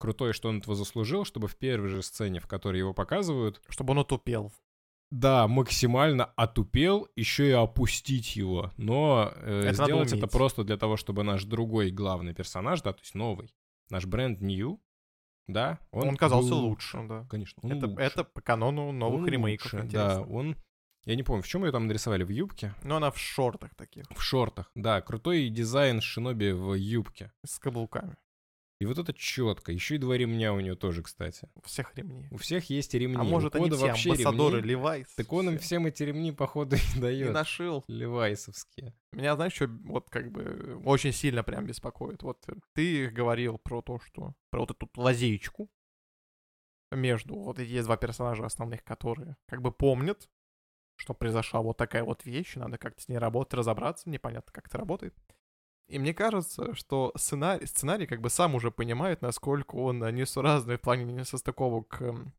крутой, 0.01 0.33
что 0.33 0.49
он 0.49 0.57
этого 0.57 0.75
заслужил, 0.75 1.23
чтобы 1.23 1.47
в 1.47 1.55
первой 1.55 1.87
же 1.89 2.01
сцене, 2.03 2.39
в 2.41 2.47
которой 2.47 2.77
его 2.79 2.93
показывают, 2.93 3.61
Чтобы 3.69 3.91
он 3.91 3.99
утупел. 3.99 4.51
да, 5.11 5.47
максимально 5.47 6.25
отупел, 6.35 7.07
еще 7.15 7.47
и 7.47 7.51
опустить 7.51 8.35
его. 8.35 8.71
Но 8.77 9.31
э, 9.35 9.63
Это 9.69 9.83
сделать 9.85 10.11
это 10.13 10.27
просто 10.27 10.63
для 10.63 10.77
того, 10.77 10.97
чтобы 10.97 11.23
наш 11.23 11.43
другой 11.45 11.91
главный 11.91 12.33
персонаж, 12.33 12.81
да, 12.81 12.91
то 12.93 12.99
есть 13.01 13.15
новый, 13.15 13.53
наш 13.89 14.05
бренд 14.05 14.41
New, 14.41 14.79
да, 15.47 15.79
он, 15.91 16.09
Он, 16.09 16.15
казался 16.15 16.49
был 16.51 16.59
лучше, 16.59 17.03
да. 17.07 17.25
Конечно, 17.29 17.59
он 17.63 17.71
Это, 17.73 17.87
лучше. 17.87 18.01
это 18.03 18.23
по 18.23 18.41
канону 18.41 18.91
новых 18.91 19.21
Он 19.21 19.27
ремейков, 19.27 19.73
лучше, 19.73 19.85
интересно. 19.85 20.25
Да, 20.25 20.31
он 20.33 20.55
Я 21.05 21.15
не 21.15 21.23
помню, 21.23 21.41
в 21.41 21.47
чем 21.47 21.65
ее 21.65 21.71
там 21.71 21.87
нарисовали, 21.87 22.23
в 22.23 22.29
юбке? 22.29 22.73
Но 22.83 22.95
она 22.97 23.09
в 23.11 23.17
шортах 23.17 23.75
таких, 23.75 24.05
В 24.15 24.21
шортах, 24.21 24.71
да, 24.75 25.01
крутой 25.01 25.49
дизайн 25.49 25.99
шиноби 25.99 26.51
в 26.51 26.73
юбке. 26.75 27.31
с 27.45 27.59
каблуками. 27.59 28.15
И 28.81 28.85
вот 28.87 28.97
это 28.97 29.13
четко. 29.13 29.71
Еще 29.71 29.95
и 29.95 29.97
два 29.99 30.17
ремня 30.17 30.51
у 30.53 30.59
нее 30.59 30.75
тоже, 30.75 31.03
кстати. 31.03 31.47
Всех 31.63 31.95
ремней. 31.95 32.27
У 32.31 32.37
всех 32.37 32.67
есть 32.71 32.91
ремни. 32.95 33.15
а 33.15 33.23
может, 33.23 33.53
у 33.53 33.59
они 33.59 33.69
Кода 33.69 33.77
все 33.77 33.85
вообще 33.85 34.09
амбассадоры 34.09 34.57
ремни. 34.57 34.69
Левайс. 34.71 35.07
Так 35.13 35.31
он 35.31 35.49
им 35.49 35.57
все. 35.59 35.65
всем 35.65 35.85
эти 35.85 36.01
ремни, 36.01 36.31
походу, 36.31 36.75
и 36.95 36.97
И 36.97 36.99
дает. 36.99 37.31
нашил. 37.31 37.83
Левайсовские. 37.87 38.95
Меня, 39.11 39.35
знаешь, 39.35 39.53
что 39.53 39.67
вот 39.67 40.09
как 40.09 40.31
бы 40.31 40.81
очень 40.83 41.11
сильно 41.11 41.43
прям 41.43 41.67
беспокоит. 41.67 42.23
Вот 42.23 42.43
ты 42.73 43.09
говорил 43.09 43.59
про 43.59 43.83
то, 43.83 43.99
что... 43.99 44.33
Про 44.49 44.61
вот 44.61 44.71
эту 44.71 44.89
лазеечку 44.95 45.69
между... 46.91 47.35
Вот 47.35 47.59
эти 47.59 47.69
есть 47.69 47.85
два 47.85 47.97
персонажа 47.97 48.47
основных, 48.47 48.83
которые 48.83 49.37
как 49.45 49.61
бы 49.61 49.71
помнят, 49.71 50.27
что 50.95 51.13
произошла 51.13 51.61
вот 51.61 51.77
такая 51.77 52.03
вот 52.03 52.25
вещь, 52.25 52.55
надо 52.55 52.79
как-то 52.79 52.99
с 52.99 53.07
ней 53.07 53.19
работать, 53.19 53.53
разобраться, 53.53 54.09
непонятно, 54.09 54.51
как 54.51 54.65
это 54.65 54.79
работает. 54.79 55.15
И 55.91 55.99
мне 55.99 56.13
кажется, 56.13 56.73
что 56.73 57.11
сценарий, 57.17 57.65
сценарий 57.65 58.07
как 58.07 58.21
бы 58.21 58.29
сам 58.29 58.55
уже 58.55 58.71
понимает, 58.71 59.21
насколько 59.21 59.75
он 59.75 59.99
несуразный 60.15 60.77
в 60.77 60.81
плане 60.81 61.03
несостыковок, 61.03 62.01
эм, 62.01 62.33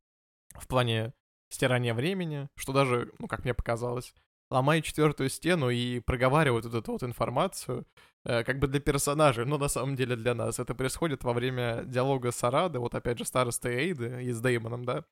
в 0.54 0.66
плане 0.66 1.12
стирания 1.50 1.92
времени, 1.92 2.48
что 2.56 2.72
даже, 2.72 3.12
ну, 3.18 3.28
как 3.28 3.44
мне 3.44 3.52
показалось, 3.52 4.14
ломает 4.50 4.84
четвертую 4.84 5.28
стену 5.28 5.68
и 5.68 6.00
проговаривает 6.00 6.64
вот 6.64 6.74
эту 6.74 6.92
вот 6.92 7.02
информацию, 7.02 7.86
э, 8.24 8.42
как 8.42 8.58
бы 8.58 8.68
для 8.68 8.80
персонажей, 8.80 9.44
но 9.44 9.58
на 9.58 9.68
самом 9.68 9.96
деле 9.96 10.16
для 10.16 10.34
нас. 10.34 10.58
Это 10.58 10.74
происходит 10.74 11.22
во 11.22 11.34
время 11.34 11.82
диалога 11.84 12.32
с 12.32 12.42
Арадой, 12.42 12.80
вот 12.80 12.94
опять 12.94 13.18
же 13.18 13.26
староста 13.26 13.68
Эйды 13.68 14.24
и 14.24 14.32
с 14.32 14.40
Деймоном, 14.40 14.86
да. 14.86 15.04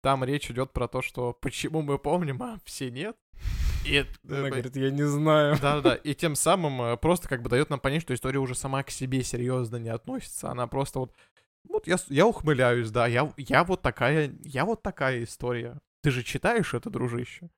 Там 0.00 0.22
речь 0.22 0.48
идет 0.48 0.72
про 0.72 0.86
то, 0.86 1.02
что 1.02 1.32
почему 1.32 1.82
мы 1.82 1.98
помним, 1.98 2.40
а 2.40 2.58
все 2.64 2.88
нет. 2.88 3.16
И, 3.84 4.04
Она 4.28 4.48
говорит, 4.48 4.76
я 4.76 4.90
не 4.90 5.04
знаю. 5.04 5.56
да-да-да, 5.60 5.94
и 5.94 6.14
тем 6.14 6.34
самым 6.34 6.82
э, 6.82 6.96
просто 6.96 7.28
как 7.28 7.42
бы 7.42 7.48
дает 7.48 7.70
нам 7.70 7.80
понять, 7.80 8.02
что 8.02 8.14
история 8.14 8.38
уже 8.38 8.54
сама 8.54 8.82
к 8.82 8.90
себе 8.90 9.22
серьезно 9.22 9.76
не 9.76 9.88
относится. 9.88 10.50
Она 10.50 10.66
просто 10.66 11.00
вот, 11.00 11.14
вот 11.68 11.86
я, 11.86 11.96
я 12.08 12.26
ухмыляюсь, 12.26 12.90
да, 12.90 13.06
я, 13.06 13.32
я 13.36 13.64
вот 13.64 13.82
такая, 13.82 14.32
я 14.44 14.64
вот 14.64 14.82
такая 14.82 15.24
история. 15.24 15.78
Ты 16.02 16.10
же 16.10 16.22
читаешь 16.22 16.74
это, 16.74 16.90
дружище? 16.90 17.50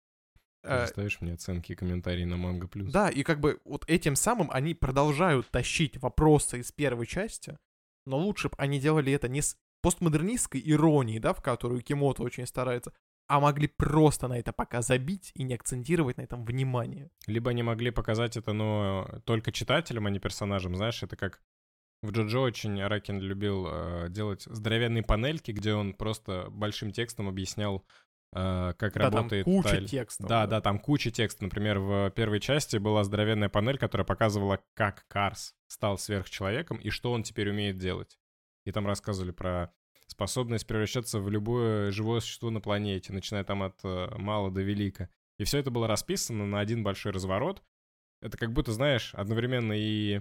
Э, 0.64 0.86
ставишь 0.86 1.20
мне 1.20 1.34
оценки 1.34 1.72
и 1.72 1.74
комментарии 1.74 2.24
на 2.24 2.36
Манго 2.36 2.68
Плюс. 2.68 2.92
да, 2.92 3.08
и 3.08 3.24
как 3.24 3.40
бы 3.40 3.60
вот 3.64 3.84
этим 3.88 4.14
самым 4.14 4.48
они 4.52 4.74
продолжают 4.74 5.50
тащить 5.50 5.96
вопросы 5.96 6.60
из 6.60 6.70
первой 6.70 7.06
части, 7.06 7.58
но 8.06 8.18
лучше 8.18 8.48
бы 8.48 8.54
они 8.58 8.78
делали 8.78 9.12
это 9.12 9.28
не 9.28 9.42
с 9.42 9.56
постмодернистской 9.82 10.62
иронией, 10.64 11.18
да, 11.18 11.32
в 11.32 11.42
которую 11.42 11.82
Кимото 11.82 12.22
очень 12.22 12.46
старается, 12.46 12.92
а 13.32 13.40
могли 13.40 13.66
просто 13.66 14.28
на 14.28 14.38
это 14.38 14.52
пока 14.52 14.82
забить 14.82 15.32
и 15.34 15.42
не 15.42 15.54
акцентировать 15.54 16.18
на 16.18 16.22
этом 16.22 16.44
внимание. 16.44 17.10
Либо 17.26 17.50
они 17.50 17.62
могли 17.62 17.90
показать 17.90 18.36
это, 18.36 18.52
но 18.52 19.08
только 19.24 19.52
читателям, 19.52 20.06
а 20.06 20.10
не 20.10 20.18
персонажам. 20.18 20.76
Знаешь, 20.76 21.02
это 21.02 21.16
как 21.16 21.40
в 22.02 22.10
Джоджо 22.10 22.40
очень 22.40 22.78
Аракин 22.82 23.20
любил 23.20 23.66
э, 23.70 24.08
делать 24.10 24.42
здоровенные 24.42 25.02
панельки, 25.02 25.50
где 25.50 25.72
он 25.72 25.94
просто 25.94 26.48
большим 26.50 26.92
текстом 26.92 27.26
объяснял, 27.26 27.86
э, 28.34 28.74
как 28.76 28.92
Да, 28.92 29.00
там 29.04 29.14
работает 29.14 29.44
куча 29.46 29.68
тайль. 29.70 29.88
текстов. 29.88 30.28
Да, 30.28 30.46
да, 30.46 30.60
там 30.60 30.78
куча 30.78 31.10
текста. 31.10 31.44
Например, 31.44 31.78
в 31.78 32.10
первой 32.10 32.38
части 32.38 32.76
была 32.76 33.02
здоровенная 33.02 33.48
панель, 33.48 33.78
которая 33.78 34.04
показывала, 34.04 34.60
как 34.74 35.06
Карс 35.08 35.54
стал 35.68 35.96
сверхчеловеком 35.96 36.76
и 36.76 36.90
что 36.90 37.10
он 37.10 37.22
теперь 37.22 37.48
умеет 37.48 37.78
делать. 37.78 38.18
И 38.66 38.72
там 38.72 38.86
рассказывали 38.86 39.30
про 39.30 39.72
способность 40.06 40.66
превращаться 40.66 41.20
в 41.20 41.30
любое 41.30 41.90
живое 41.90 42.20
существо 42.20 42.50
на 42.50 42.60
планете, 42.60 43.12
начиная 43.12 43.44
там 43.44 43.62
от 43.62 43.78
э, 43.84 44.08
мала 44.18 44.50
до 44.50 44.62
велика. 44.62 45.08
И 45.38 45.44
все 45.44 45.58
это 45.58 45.70
было 45.70 45.86
расписано 45.86 46.46
на 46.46 46.60
один 46.60 46.82
большой 46.82 47.12
разворот. 47.12 47.62
Это 48.20 48.36
как 48.36 48.52
будто, 48.52 48.72
знаешь, 48.72 49.14
одновременно 49.14 49.72
и 49.72 50.20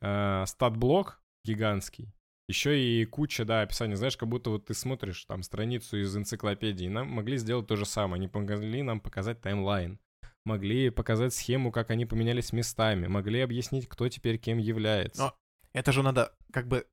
э, 0.00 0.44
стат-блок 0.46 1.22
гигантский, 1.44 2.12
еще 2.48 2.78
и 2.78 3.04
куча, 3.04 3.44
да, 3.44 3.62
описаний. 3.62 3.94
Знаешь, 3.94 4.16
как 4.16 4.28
будто 4.28 4.50
вот 4.50 4.66
ты 4.66 4.74
смотришь 4.74 5.24
там 5.24 5.42
страницу 5.42 5.98
из 5.98 6.14
энциклопедии. 6.16 6.86
Нам 6.86 7.08
могли 7.08 7.36
сделать 7.38 7.66
то 7.66 7.76
же 7.76 7.86
самое. 7.86 8.16
Они 8.20 8.30
могли 8.32 8.82
нам 8.82 9.00
показать 9.00 9.40
таймлайн. 9.40 9.98
Могли 10.44 10.90
показать 10.90 11.32
схему, 11.32 11.70
как 11.70 11.90
они 11.90 12.04
поменялись 12.04 12.52
местами. 12.52 13.06
Могли 13.06 13.40
объяснить, 13.40 13.88
кто 13.88 14.08
теперь 14.08 14.38
кем 14.38 14.58
является. 14.58 15.22
Но 15.22 15.36
Это 15.72 15.92
же 15.92 16.02
надо 16.02 16.36
как 16.52 16.66
бы... 16.66 16.86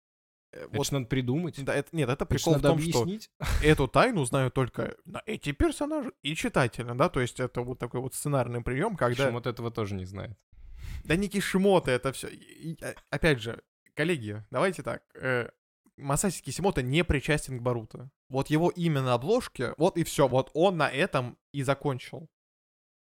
э, 0.52 0.66
Это 0.66 0.78
Вот, 0.78 0.92
надо 0.92 1.06
придумать. 1.06 1.64
да, 1.64 1.76
это, 1.76 1.96
нет, 1.96 2.10
это 2.10 2.24
Это 2.24 2.26
прикол 2.26 2.54
в 2.54 2.56
надо 2.58 2.70
том, 2.70 2.80
что 2.80 3.02
объяснить. 3.02 3.32
эту 3.64 3.88
тайну 3.88 4.26
знают 4.26 4.54
только 4.54 4.96
эти 5.26 5.52
персонажи 5.52 6.12
и 6.22 6.36
читатели, 6.36 6.92
да, 6.96 7.10
то 7.10 7.20
есть 7.20 7.40
это 7.40 7.62
вот 7.62 7.80
такой 7.80 8.02
вот 8.02 8.14
сценарный 8.14 8.62
прием, 8.62 8.96
когда... 8.96 9.32
Вот 9.32 9.48
этого 9.48 9.72
тоже 9.72 9.96
не 9.96 10.06
знает. 10.06 10.38
Да 11.04 11.16
не 11.16 11.30
Кишимота 11.30 11.92
это 11.92 12.12
все. 12.12 12.30
Опять 13.10 13.42
же, 13.42 13.62
коллеги, 13.96 14.44
давайте 14.50 14.84
так. 14.84 15.04
э, 15.16 15.50
Масаси 16.00 16.42
Кисимото 16.42 16.82
не 16.82 17.04
причастен 17.04 17.60
к 17.60 17.62
Баруто. 17.62 18.10
Вот 18.30 18.50
его 18.50 18.70
имя 18.70 19.02
на 19.02 19.14
обложке, 19.14 19.74
вот 19.78 19.98
и 19.98 20.04
все. 20.04 20.28
Вот 20.28 20.50
он 20.54 20.78
на 20.78 20.90
этом 20.90 21.38
и 21.52 21.64
закончил. 21.64 22.30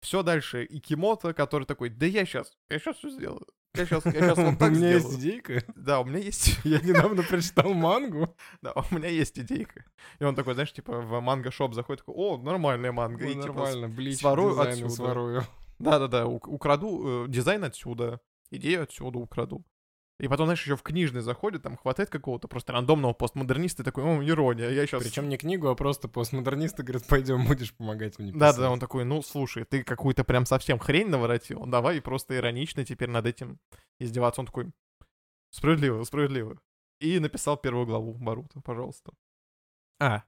Все 0.01 0.23
дальше. 0.23 0.65
И 0.65 0.81
Кимото, 0.81 1.35
который 1.35 1.67
такой, 1.67 1.91
да 1.91 2.07
я 2.07 2.25
сейчас, 2.25 2.57
я 2.69 2.79
сейчас 2.79 2.97
все 2.97 3.11
сделаю. 3.11 3.47
Я 3.77 3.87
сейчас, 3.87 4.05
я 4.07 4.13
сейчас 4.13 4.37
вот 4.39 4.59
так 4.59 4.73
У 4.73 4.75
меня 4.75 4.91
есть 4.93 5.07
сделаю. 5.07 5.21
идейка. 5.21 5.65
Да, 5.77 6.01
у 6.01 6.05
меня 6.05 6.19
есть, 6.19 6.59
Я 6.65 6.81
недавно 6.81 7.23
прочитал 7.23 7.73
мангу. 7.73 8.35
да, 8.63 8.73
у 8.73 8.95
меня 8.95 9.09
есть 9.09 9.39
идейка. 9.39 9.85
И 10.19 10.25
он 10.25 10.35
такой, 10.35 10.55
знаешь, 10.55 10.73
типа 10.73 11.01
в 11.01 11.21
манго-шоп 11.21 11.75
заходит, 11.75 12.01
такой, 12.05 12.15
о, 12.17 12.37
нормальная 12.39 12.93
манга. 12.93 13.25
и, 13.25 13.35
Ну, 13.35 13.43
типа, 13.43 13.55
Нормально, 13.55 13.89
блич, 13.89 14.19
сворую 14.19 14.51
дизайн 14.51 14.73
отсюда. 14.73 14.91
сворую. 14.91 15.43
Да-да-да, 15.79 16.27
ук- 16.27 16.49
украду 16.49 17.25
э, 17.27 17.29
дизайн 17.29 17.65
отсюда, 17.65 18.21
идею 18.51 18.83
отсюда 18.83 19.19
украду. 19.19 19.65
И 20.21 20.29
потом, 20.29 20.47
знаешь, 20.47 20.63
еще 20.63 20.77
в 20.77 20.83
книжный 20.83 21.23
заходит, 21.23 21.63
там 21.63 21.79
хватает 21.79 22.11
какого-то 22.11 22.47
просто 22.47 22.73
рандомного 22.75 23.15
постмодерниста 23.15 23.83
и 23.83 23.85
такой, 23.87 24.05
о, 24.05 24.23
ирония, 24.23 24.69
я 24.69 24.87
сейчас... 24.87 25.03
Причем 25.03 25.31
не 25.31 25.39
книгу, 25.39 25.69
а 25.69 25.75
просто 25.75 26.09
постмодернисты 26.09 26.83
говорят, 26.83 27.07
пойдем, 27.07 27.47
будешь 27.47 27.75
помогать 27.75 28.19
мне 28.19 28.31
Да-да, 28.31 28.53
писать». 28.53 28.71
он 28.71 28.79
такой, 28.81 29.05
ну, 29.05 29.23
слушай, 29.23 29.65
ты 29.65 29.83
какую-то 29.83 30.23
прям 30.23 30.45
совсем 30.45 30.79
хрень 30.79 31.09
наворотил, 31.09 31.65
давай 31.65 32.03
просто 32.03 32.37
иронично 32.37 32.85
теперь 32.85 33.09
над 33.09 33.25
этим 33.25 33.59
издеваться. 33.99 34.43
Он 34.43 34.47
такой, 34.47 34.71
справедливо, 35.51 36.05
справедливо. 36.05 36.59
И 37.01 37.19
написал 37.19 37.57
первую 37.57 37.87
главу 37.87 38.13
Баруто, 38.13 38.61
пожалуйста. 38.61 39.13
А, 39.99 40.25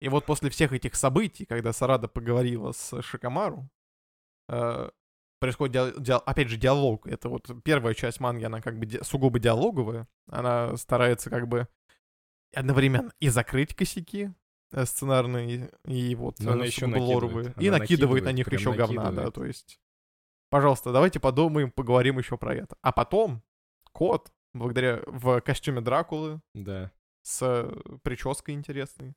и 0.00 0.08
вот 0.08 0.26
после 0.26 0.50
всех 0.50 0.72
этих 0.72 0.96
событий, 0.96 1.44
когда 1.44 1.72
Сарада 1.72 2.08
поговорила 2.08 2.72
с 2.72 3.00
Шикамару, 3.02 3.70
э, 4.48 4.90
происходит, 5.38 5.72
диал- 5.74 6.00
диал- 6.00 6.22
опять 6.26 6.48
же, 6.48 6.56
диалог. 6.56 7.06
Это 7.06 7.28
вот 7.28 7.48
первая 7.64 7.94
часть 7.94 8.20
манги, 8.20 8.44
она 8.44 8.60
как 8.60 8.78
бы 8.78 8.86
ди- 8.86 9.02
сугубо 9.02 9.38
диалоговая. 9.38 10.06
Она 10.30 10.76
старается 10.76 11.30
как 11.30 11.48
бы 11.48 11.68
одновременно 12.54 13.12
и 13.20 13.28
закрыть 13.28 13.74
косяки 13.74 14.32
э, 14.72 14.84
сценарные, 14.84 15.70
и 15.84 16.14
вот 16.14 16.40
Но 16.40 16.52
она 16.52 16.64
э, 16.64 16.66
еще 16.68 16.86
накидывает. 16.86 17.14
лоровые. 17.14 17.54
И 17.58 17.70
накидывает 17.70 18.24
на 18.24 18.30
накидывает, 18.30 18.34
них 18.34 18.52
еще 18.52 18.72
говна, 18.72 19.02
да, 19.04 19.08
накидывает. 19.10 19.34
то 19.34 19.44
есть... 19.44 19.80
Пожалуйста, 20.50 20.92
давайте 20.92 21.20
подумаем, 21.20 21.70
поговорим 21.70 22.18
еще 22.18 22.38
про 22.38 22.54
это. 22.54 22.74
А 22.80 22.90
потом 22.90 23.42
кот, 23.92 24.32
благодаря 24.54 25.02
в 25.06 25.40
костюме 25.42 25.82
Дракулы, 25.82 26.40
Да. 26.54 26.90
с 27.22 27.42
э, 27.42 27.70
прической 28.02 28.54
интересной, 28.54 29.14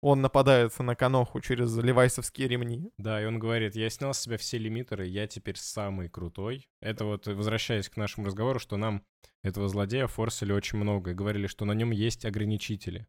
он 0.00 0.22
нападает 0.22 0.78
на 0.78 0.94
Каноху 0.94 1.40
через 1.40 1.76
левайсовские 1.76 2.48
ремни. 2.48 2.92
Да, 2.98 3.20
и 3.20 3.26
он 3.26 3.38
говорит, 3.38 3.74
я 3.74 3.90
снял 3.90 4.14
с 4.14 4.20
себя 4.20 4.36
все 4.36 4.58
лимитеры, 4.58 5.06
я 5.06 5.26
теперь 5.26 5.56
самый 5.56 6.08
крутой. 6.08 6.68
Это 6.80 7.04
вот, 7.04 7.26
возвращаясь 7.26 7.88
к 7.88 7.96
нашему 7.96 8.26
разговору, 8.26 8.58
что 8.58 8.76
нам 8.76 9.04
этого 9.42 9.68
злодея 9.68 10.06
форсили 10.06 10.52
очень 10.52 10.78
много 10.78 11.10
и 11.10 11.14
говорили, 11.14 11.46
что 11.46 11.64
на 11.64 11.72
нем 11.72 11.90
есть 11.90 12.24
ограничители. 12.24 13.08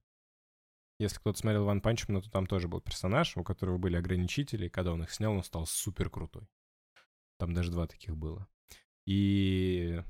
Если 1.00 1.18
кто-то 1.18 1.40
смотрел 1.40 1.66
Ван 1.66 1.80
Панчмана, 1.80 2.22
то 2.22 2.30
там 2.30 2.46
тоже 2.46 2.68
был 2.68 2.82
персонаж, 2.82 3.38
у 3.38 3.44
которого 3.44 3.78
были 3.78 3.96
ограничители, 3.96 4.66
и 4.66 4.70
когда 4.70 4.92
он 4.92 5.04
их 5.04 5.12
снял, 5.12 5.34
он 5.34 5.44
стал 5.44 5.66
супер 5.66 6.10
крутой. 6.10 6.48
Там 7.38 7.54
даже 7.54 7.72
два 7.72 7.88
таких 7.88 8.18
было. 8.18 8.48
И... 9.06 10.04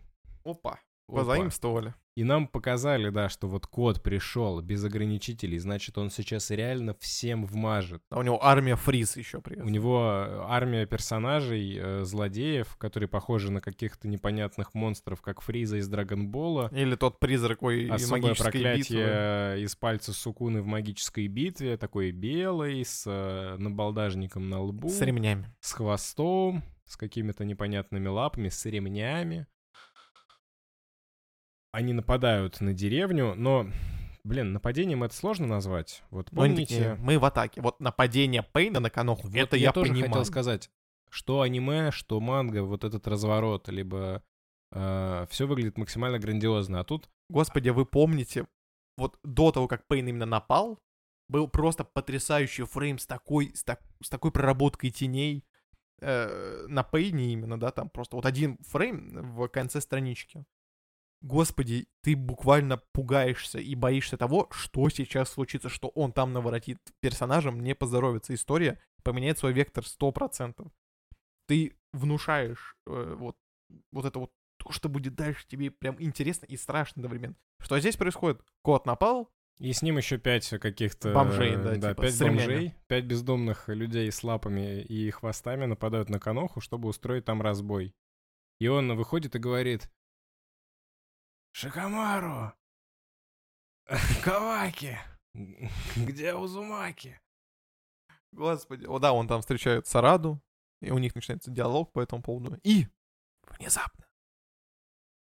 Опа. 0.44 0.80
Опа. 1.08 1.20
Позаимствовали. 1.20 1.94
И 2.20 2.24
нам 2.26 2.50
показали, 2.50 3.12
да, 3.12 3.30
что 3.30 3.48
вот 3.48 3.66
код 3.66 4.04
пришел 4.04 4.60
без 4.60 4.84
ограничителей, 4.84 5.58
значит, 5.58 5.98
он 5.98 6.10
сейчас 6.10 6.50
реально 6.52 6.94
всем 7.00 7.46
вмажет. 7.46 8.04
А 8.10 8.20
у 8.20 8.24
него 8.24 8.46
армия 8.46 8.76
фриз 8.76 9.16
еще 9.16 9.40
при 9.40 9.56
У 9.56 9.70
него 9.70 10.26
э, 10.28 10.42
армия 10.50 10.86
персонажей, 10.86 11.78
э, 11.80 12.04
злодеев, 12.04 12.76
которые 12.76 13.08
похожи 13.08 13.50
на 13.54 13.62
каких-то 13.62 14.10
непонятных 14.10 14.74
монстров, 14.74 15.22
как 15.22 15.40
Фриза 15.40 15.78
из 15.78 15.88
Драгонбола. 15.88 16.70
Или 16.74 16.96
тот 16.98 17.20
призрак 17.20 17.64
ой, 17.64 17.84
из 17.86 17.92
Особое 18.04 18.22
магической 18.24 18.52
проклятие 18.52 18.78
битвы. 18.80 19.02
э, 19.02 19.60
из 19.62 19.76
пальца 19.78 20.12
Сукуны 20.12 20.62
в 20.62 20.66
магической 20.66 21.26
битве, 21.28 21.78
такой 21.78 22.12
белый, 22.12 22.84
с 22.84 23.06
э, 23.08 23.56
набалдажником 23.58 24.50
на 24.50 24.60
лбу, 24.60 24.90
С 24.90 25.00
ремнями. 25.00 25.46
с 25.62 25.72
хвостом, 25.72 26.64
с 26.86 26.98
какими-то 26.98 27.46
непонятными 27.46 28.10
лапами, 28.10 28.50
с 28.50 28.66
ремнями. 28.66 29.48
Они 31.72 31.94
нападают 31.94 32.62
на 32.62 32.74
деревню, 32.74 33.36
но, 33.36 33.68
Блин, 34.24 34.54
нападением 34.54 35.04
это 35.04 35.16
сложно 35.16 35.48
назвать. 35.48 36.04
Вот 36.10 36.32
Ну, 36.32 36.42
помните... 36.42 36.96
мы 37.00 37.18
в 37.18 37.26
атаке. 37.26 37.62
Вот 37.62 37.80
нападение 37.80 38.44
Пейна 38.44 38.80
на 38.80 38.90
Каноху, 38.90 39.28
Вот 39.28 39.36
это 39.36 39.56
я, 39.56 39.72
тоже 39.72 39.92
понимаю. 39.92 40.12
хотел 40.12 40.26
сказать, 40.26 40.70
что 41.10 41.42
аниме, 41.42 41.92
что 41.92 42.20
манга, 42.20 42.64
вот 42.64 42.84
этот 42.84 43.08
разворот, 43.08 43.70
либо 43.70 44.24
все 44.72 45.48
выглядит 45.48 45.78
максимально 45.78 46.20
грандиозно, 46.20 46.80
а 46.80 46.84
тут 46.84 47.10
Господи, 47.30 47.70
вы 47.70 47.86
помните, 47.86 48.48
вот 48.98 49.18
до 49.24 49.52
того, 49.52 49.68
как 49.68 49.88
Пейн 49.88 50.08
именно 50.08 50.26
напал, 50.26 50.80
был 51.28 51.48
просто 51.48 51.84
потрясающий 51.84 52.64
фрейм 52.64 52.98
с 52.98 53.06
такой, 53.06 53.52
с, 53.56 53.64
так- 53.64 53.84
с 54.04 54.10
такой 54.10 54.32
проработкой 54.32 54.90
теней 54.90 55.46
э, 56.02 56.66
на 56.68 56.84
Пейне 56.84 57.34
именно, 57.34 57.60
да, 57.60 57.72
там 57.72 57.90
просто 57.90 58.16
вот 58.16 58.26
один 58.26 58.58
фрейм 58.64 59.36
в 59.36 59.48
конце 59.48 59.80
странички. 59.80 60.44
Господи, 61.22 61.88
ты 62.02 62.16
буквально 62.16 62.78
пугаешься 62.94 63.60
и 63.60 63.76
боишься 63.76 64.18
того, 64.18 64.48
что 64.52 64.88
сейчас 64.90 65.30
случится, 65.30 65.68
что 65.68 65.90
он 65.90 66.14
там 66.14 66.32
наворотит 66.32 66.80
персонажам, 67.02 67.60
не 67.60 67.76
поздоровится 67.76 68.34
история, 68.34 68.80
поменяет 69.04 69.38
свой 69.38 69.52
вектор 69.52 69.84
100%. 69.84 70.72
Ты 71.48 71.76
внушаешь 71.92 72.78
э, 72.88 73.16
вот, 73.18 73.36
вот 73.92 74.06
это 74.06 74.20
вот 74.20 74.32
то, 74.58 74.72
что 74.72 74.88
будет 74.88 75.16
дальше, 75.16 75.46
тебе 75.48 75.72
прям 75.72 75.96
интересно 76.00 76.46
и 76.46 76.56
страшно 76.56 77.02
одновременно. 77.02 77.36
Что 77.60 77.80
здесь 77.80 77.98
происходит? 77.98 78.42
Кот 78.62 78.86
напал, 78.86 79.30
и 79.60 79.74
с 79.74 79.82
ним 79.82 79.98
еще 79.98 80.18
пять 80.18 80.48
каких-то... 80.48 81.14
Бомжей, 81.14 81.58
да, 81.58 81.76
да 81.76 81.90
типа, 81.90 82.04
пять 82.04 82.20
бомжей, 82.20 82.76
пять 82.88 83.04
бездомных 83.04 83.68
людей 83.68 84.10
с 84.10 84.24
лапами 84.24 84.82
и 84.82 85.10
хвостами 85.12 85.66
нападают 85.66 86.10
на 86.10 86.18
Каноху, 86.18 86.62
чтобы 86.62 86.88
устроить 86.88 87.26
там 87.26 87.42
разбой. 87.42 87.94
И 88.60 88.68
он 88.68 88.96
выходит 88.96 89.36
и 89.36 89.40
говорит... 89.40 89.90
Шикамару! 91.60 92.54
Каваки! 94.24 94.98
Где 95.98 96.34
Узумаки? 96.34 97.20
Господи, 98.32 98.86
о 98.86 98.98
да, 99.00 99.12
он 99.12 99.28
там 99.28 99.42
встречает 99.42 99.86
Сараду, 99.86 100.42
и 100.80 100.90
у 100.92 100.98
них 101.00 101.16
начинается 101.16 101.52
диалог 101.52 101.92
по 101.92 102.00
этому 102.00 102.22
поводу. 102.22 102.58
И 102.64 102.88
внезапно. 103.58 104.06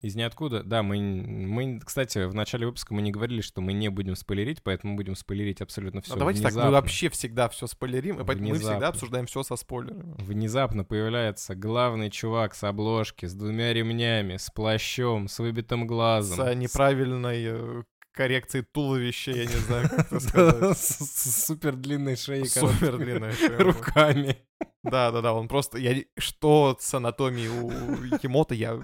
Из 0.01 0.17
ниоткуда. 0.17 0.63
Да, 0.63 0.83
мы, 0.83 0.99
мы, 0.99 1.79
кстати, 1.81 2.25
в 2.25 2.35
начале 2.35 2.65
выпуска 2.67 2.95
мы 2.95 3.03
не 3.03 3.11
говорили, 3.11 3.43
что 3.43 3.61
мы 3.61 3.75
не 3.75 3.91
будем 3.91 4.17
спойлерить, 4.17 4.63
поэтому 4.63 4.97
будем 4.97 5.15
спойлерить 5.15 5.61
абсолютно 5.61 6.01
все. 6.01 6.15
Ну, 6.15 6.21
давайте 6.21 6.43
так, 6.43 6.55
мы 6.55 6.71
вообще 6.71 7.11
всегда 7.11 7.51
все 7.51 7.67
спойлерим, 7.67 8.19
и 8.19 8.25
поэтому 8.25 8.49
мы 8.49 8.55
Внезапно. 8.55 8.77
всегда 8.77 8.89
обсуждаем 8.89 9.27
все 9.27 9.43
со 9.43 9.57
спойлерами. 9.57 10.15
Внезапно 10.19 10.85
появляется 10.85 11.55
главный 11.55 12.11
чувак 12.11 12.55
с 12.55 12.65
обложки, 12.65 13.27
с 13.27 13.35
двумя 13.35 13.75
ремнями, 13.75 14.39
с 14.39 14.49
плащом, 14.51 15.29
с 15.29 15.39
выбитым 15.39 15.87
глазом. 15.87 16.37
С 16.39 16.49
э, 16.49 16.55
неправильной 16.55 17.45
э, 17.45 17.83
коррекцией 18.13 18.65
туловища, 18.65 19.33
я 19.33 19.45
не 19.45 19.57
знаю, 19.67 19.91
как 19.91 20.07
это 20.07 20.21
сказать. 20.21 20.79
С 20.79 21.45
супер 21.47 21.77
длинной 21.77 22.17
шеей, 22.17 22.47
Супер 22.47 22.97
длинная 22.97 23.33
шея, 23.33 23.59
да. 23.59 23.65
руками. 23.65 24.39
Да, 24.83 25.11
да, 25.11 25.21
да, 25.21 25.35
он 25.35 25.47
просто... 25.49 25.77
Я... 25.79 26.03
Что 26.19 26.77
с 26.81 26.95
анатомией 26.95 27.49
у 27.49 27.71
Якимота, 28.05 28.55
я... 28.55 28.81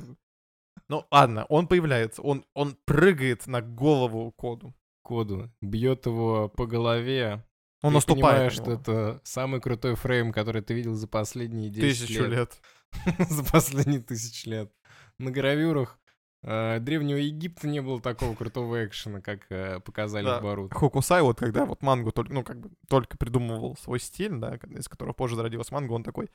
Ну, 0.89 1.05
ладно, 1.11 1.45
он 1.49 1.67
появляется, 1.67 2.23
он, 2.23 2.45
он 2.55 2.77
прыгает 2.85 3.47
на 3.47 3.61
голову 3.61 4.31
коду. 4.33 4.75
Коду 5.03 5.51
бьет 5.61 6.07
его 6.07 6.49
по 6.49 6.67
голове. 6.67 7.45
Он 7.83 7.91
Ты 7.91 7.95
наступает 7.97 8.25
понимаешь, 8.25 8.53
что 8.53 8.73
это 8.73 9.21
самый 9.25 9.61
крутой 9.61 9.95
фрейм, 9.95 10.33
который 10.33 10.63
ты 10.63 10.75
видел 10.75 10.95
за 10.95 11.07
последние 11.09 11.71
10 11.71 12.07
Тысячу 12.09 12.25
лет. 12.25 12.61
за 13.29 13.45
последние 13.45 14.01
тысячи 14.01 14.49
лет. 14.49 14.73
На 15.19 15.31
гравюрах 15.31 15.99
э, 16.43 16.79
Древнего 16.81 17.19
Египта 17.19 17.69
не 17.69 17.81
было 17.83 18.01
такого 18.01 18.35
крутого 18.35 18.85
экшена, 18.87 19.21
как 19.21 19.41
э, 19.51 19.81
показали 19.81 20.25
Да. 20.25 20.41
в 20.41 20.43
Барут. 20.43 20.73
Хокусай, 20.73 21.23
вот 21.23 21.39
когда 21.39 21.67
вот 21.67 21.83
мангу 21.83 22.13
только, 22.13 22.33
ну, 22.33 22.43
как 22.43 22.61
бы 22.61 22.71
только 22.89 23.17
придумывал 23.19 23.77
свой 23.77 24.01
стиль, 24.01 24.37
да, 24.37 24.57
из 24.71 24.89
которого 24.89 25.13
позже 25.13 25.37
зародилась 25.37 25.71
манга, 25.71 25.93
он 25.93 26.03
такой, 26.03 26.31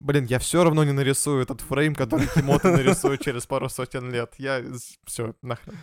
блин, 0.00 0.24
я 0.24 0.38
все 0.38 0.64
равно 0.64 0.84
не 0.84 0.92
нарисую 0.92 1.42
этот 1.42 1.60
фрейм, 1.60 1.94
который 1.94 2.26
Кимото 2.34 2.70
нарисует 2.70 3.20
через 3.20 3.46
пару 3.46 3.68
сотен 3.68 4.10
лет. 4.10 4.34
Я 4.38 4.62
все, 5.04 5.34
нахрен. 5.42 5.76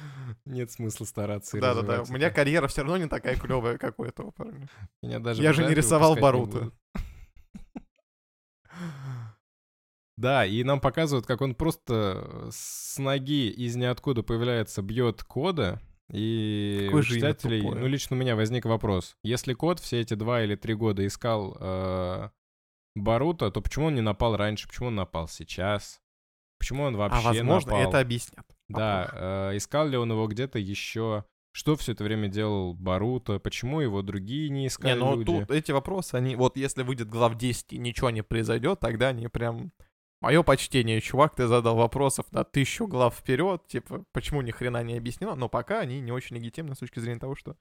Нет 0.46 0.72
смысла 0.72 1.06
стараться 1.06 1.58
и 1.58 1.62
Да-да-да, 1.62 1.88
развивать 1.88 2.10
у 2.10 2.14
меня 2.14 2.30
карьера 2.30 2.68
все 2.68 2.82
равно 2.82 2.98
не 2.98 3.08
такая 3.08 3.36
клевая, 3.38 3.78
как 3.78 4.00
у 4.00 4.04
этого 4.04 4.32
парня. 4.32 4.68
Меня 5.02 5.20
даже 5.20 5.42
Я 5.42 5.54
же 5.54 5.66
не 5.66 5.74
рисовал 5.74 6.16
будут. 6.16 6.74
Да, 10.18 10.48
и 10.48 10.64
нам 10.64 10.80
показывают, 10.80 11.28
как 11.28 11.42
он 11.42 11.54
просто 11.54 12.50
с 12.52 12.98
ноги 12.98 13.50
из 13.50 13.76
ниоткуда 13.76 14.24
появляется, 14.24 14.82
бьет 14.82 15.24
кода, 15.24 15.80
и 16.12 16.86
Какое 16.86 17.02
у 17.02 17.06
читателей, 17.06 17.62
ну 17.62 17.86
лично 17.86 18.16
у 18.16 18.20
меня 18.20 18.36
возник 18.36 18.66
вопрос. 18.66 19.16
Если 19.24 19.54
код 19.54 19.80
все 19.80 20.02
эти 20.02 20.16
два 20.16 20.44
или 20.44 20.56
три 20.56 20.74
года 20.74 21.06
искал 21.06 21.56
э, 21.60 22.30
Баруто, 23.04 23.52
то 23.52 23.62
почему 23.62 23.88
он 23.88 23.96
не 23.96 24.02
напал 24.02 24.36
раньше, 24.36 24.68
почему 24.68 24.88
он 24.88 24.96
напал 24.96 25.28
сейчас? 25.28 26.00
Почему 26.60 26.84
он 26.84 26.98
вообще 26.98 27.20
А 27.20 27.22
возможно, 27.34 27.72
напал? 27.72 27.90
это 27.90 28.00
объяснят. 28.00 28.46
Да, 28.68 29.10
э, 29.14 29.58
искал 29.58 29.88
ли 29.88 29.98
он 29.98 30.12
его 30.12 30.28
где-то 30.28 30.60
еще? 30.60 31.26
Что 31.52 31.76
все 31.76 31.94
это 31.94 32.04
время 32.04 32.28
делал 32.28 32.74
Баруто? 32.76 33.40
Почему 33.40 33.80
его 33.80 34.02
другие 34.02 34.50
не 34.50 34.68
искали 34.68 34.94
Не, 34.94 35.00
ну 35.00 35.16
люди? 35.16 35.26
тут 35.26 35.52
эти 35.52 35.72
вопросы, 35.72 36.16
они, 36.16 36.36
вот 36.36 36.56
если 36.58 36.84
выйдет 36.84 37.10
глав 37.10 37.36
10 37.36 37.74
и 37.74 37.78
ничего 37.80 38.10
не 38.10 38.22
произойдет, 38.24 38.80
тогда 38.80 39.10
они 39.10 39.28
прям... 39.28 39.72
Мое 40.20 40.42
почтение, 40.42 41.00
чувак, 41.00 41.36
ты 41.36 41.46
задал 41.46 41.76
вопросов 41.76 42.32
на 42.32 42.44
тысячу 42.44 42.88
глав 42.88 43.16
вперед, 43.16 43.66
типа, 43.68 44.04
почему 44.14 44.42
ни 44.42 44.50
хрена 44.50 44.84
не 44.84 44.98
объяснено, 44.98 45.36
но 45.36 45.48
пока 45.48 45.80
они 45.80 46.00
не 46.02 46.12
очень 46.12 46.36
легитимны 46.36 46.74
с 46.74 46.80
точки 46.80 47.00
зрения 47.00 47.20
того, 47.20 47.36
что 47.36 47.56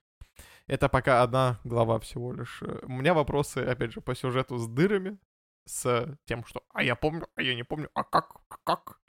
это 0.67 0.89
пока 0.89 1.23
одна 1.23 1.61
глава 1.65 1.99
всего 2.01 2.33
лишь. 2.33 2.63
Э, 2.63 2.81
У 2.85 2.93
меня 2.93 3.15
вопросы, 3.15 3.59
опять 3.59 3.93
же, 3.93 4.01
по 4.01 4.15
сюжету 4.15 4.59
с 4.59 4.67
дырами, 4.67 5.19
с 5.67 6.17
тем, 6.27 6.45
что 6.45 6.63
«а 6.73 6.83
я 6.83 6.95
помню, 6.95 7.27
а 7.35 7.43
я 7.43 7.55
не 7.55 7.63
помню, 7.65 7.91
а 7.95 8.05
как, 8.05 8.37
а 8.49 8.57
как?» 8.65 9.01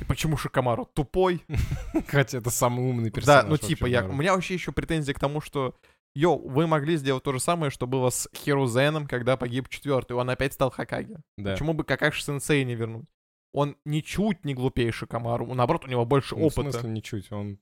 И 0.00 0.04
почему 0.04 0.36
Шикамару 0.36 0.86
тупой? 0.86 1.44
Хотя 2.08 2.38
это 2.38 2.50
самый 2.50 2.84
умный 2.84 3.10
персонаж. 3.10 3.44
Да, 3.44 3.48
ну 3.48 3.56
типа, 3.56 3.86
в 3.86 3.88
я, 3.88 4.04
у 4.04 4.12
меня 4.12 4.34
вообще 4.34 4.54
еще 4.54 4.72
претензии 4.72 5.12
к 5.12 5.18
тому, 5.20 5.40
что 5.40 5.76
Йоу, 6.16 6.48
вы 6.48 6.66
могли 6.66 6.96
сделать 6.96 7.24
то 7.24 7.32
же 7.32 7.40
самое, 7.40 7.70
что 7.70 7.86
было 7.86 8.10
с 8.10 8.28
Хирузеном, 8.36 9.06
когда 9.06 9.36
погиб 9.36 9.68
четвертый. 9.68 10.12
Он 10.12 10.30
опять 10.30 10.52
стал 10.52 10.70
Хакаги. 10.70 11.16
Да. 11.36 11.52
Почему 11.52 11.74
бы 11.74 11.82
Какаши 11.84 12.22
Сенсей 12.22 12.64
не 12.64 12.74
вернуть? 12.74 13.06
Он 13.52 13.76
ничуть 13.84 14.44
не 14.44 14.54
глупее 14.54 14.90
Шикамару. 14.92 15.52
Наоборот, 15.54 15.84
у 15.84 15.88
него 15.88 16.04
больше 16.04 16.34
Ну, 16.36 16.42
В 16.42 16.46
опыта. 16.46 16.72
смысле 16.72 16.90
ничуть, 16.90 17.32
он... 17.32 17.58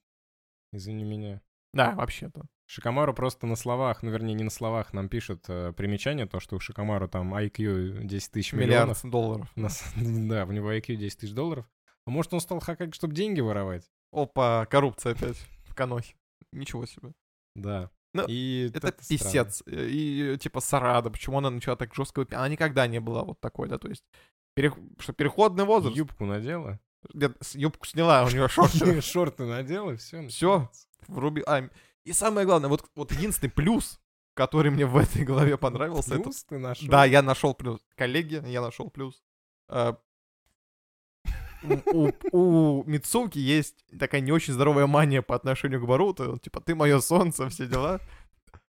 Извини 0.72 1.04
меня. 1.04 1.40
Да, 1.74 1.92
вообще-то. 1.94 2.46
Шикамару 2.72 3.12
просто 3.12 3.46
на 3.46 3.54
словах, 3.56 4.02
ну 4.02 4.10
вернее 4.10 4.32
не 4.34 4.44
на 4.44 4.50
словах, 4.50 4.92
нам 4.94 5.08
пишут 5.10 5.44
э, 5.48 5.72
примечание, 5.76 6.26
то, 6.26 6.40
что 6.40 6.56
у 6.56 6.60
Шикамару 6.60 7.06
там 7.06 7.34
IQ 7.34 8.04
10 8.04 8.30
тысяч 8.30 8.52
Миллиард 8.54 8.88
миллионов. 9.02 9.10
долларов. 9.10 9.52
Да, 9.96 10.44
у 10.46 10.52
него 10.52 10.72
IQ 10.72 10.96
10 10.96 11.18
тысяч 11.18 11.32
долларов. 11.34 11.66
А 12.06 12.10
может 12.10 12.32
он 12.32 12.40
стал 12.40 12.60
Хакаги, 12.60 12.92
чтобы 12.94 13.14
деньги 13.14 13.40
воровать? 13.40 13.84
Опа, 14.10 14.64
коррупция 14.66 15.12
опять 15.12 15.36
в 15.66 15.74
Канохе. 15.74 16.14
Ничего 16.52 16.86
себе. 16.86 17.12
Да. 17.54 17.90
Ну, 18.14 18.24
И 18.26 18.70
Это 18.74 18.88
странно. 18.88 19.02
писец. 19.08 19.62
И 19.66 20.36
типа 20.40 20.60
Сарада, 20.60 21.10
почему 21.10 21.38
она 21.38 21.50
начала 21.50 21.76
так 21.76 21.94
жестко 21.94 22.26
Она 22.30 22.48
никогда 22.48 22.86
не 22.86 23.00
была 23.00 23.22
вот 23.24 23.38
такой, 23.40 23.68
да, 23.68 23.78
то 23.78 23.88
есть... 23.88 24.04
перех- 24.58 24.78
Что, 24.98 25.12
переходный 25.12 25.64
возраст? 25.64 25.96
Юбку 25.96 26.24
надела? 26.24 26.80
Нет, 27.14 27.36
Юбку 27.54 27.86
сняла, 27.86 28.24
у 28.24 28.28
нее 28.30 28.48
шорты. 28.48 29.00
Шорты 29.02 29.44
надела, 29.44 29.96
все. 29.96 30.26
Всё. 30.28 30.70
Вруби... 31.08 31.42
А, 31.46 31.68
и 32.04 32.12
самое 32.12 32.46
главное, 32.46 32.68
вот, 32.68 32.84
вот 32.94 33.12
единственный 33.12 33.50
плюс, 33.50 34.00
который 34.34 34.70
мне 34.70 34.86
в 34.86 34.96
этой 34.96 35.24
главе 35.24 35.56
понравился, 35.56 36.14
это... 36.14 36.24
Плюс 36.24 36.44
ты 36.44 36.58
нашел? 36.58 36.88
Да, 36.88 37.04
я 37.04 37.22
нашел 37.22 37.54
плюс. 37.54 37.80
Коллеги, 37.96 38.42
я 38.46 38.60
нашел 38.60 38.90
плюс. 38.90 39.22
А, 39.68 39.96
У, 41.62 41.76
у- 41.96 42.12
у 42.80 42.84
Мицуки 42.86 43.38
есть 43.38 43.84
такая 43.98 44.20
не 44.20 44.32
очень 44.32 44.52
здоровая 44.52 44.86
мания 44.86 45.22
по 45.22 45.36
отношению 45.36 45.80
к 45.80 45.86
Баруто. 45.86 46.30
Он, 46.32 46.38
типа, 46.40 46.60
ты 46.60 46.74
мое 46.74 46.98
солнце, 47.00 47.48
все 47.48 47.66
дела. 47.66 48.00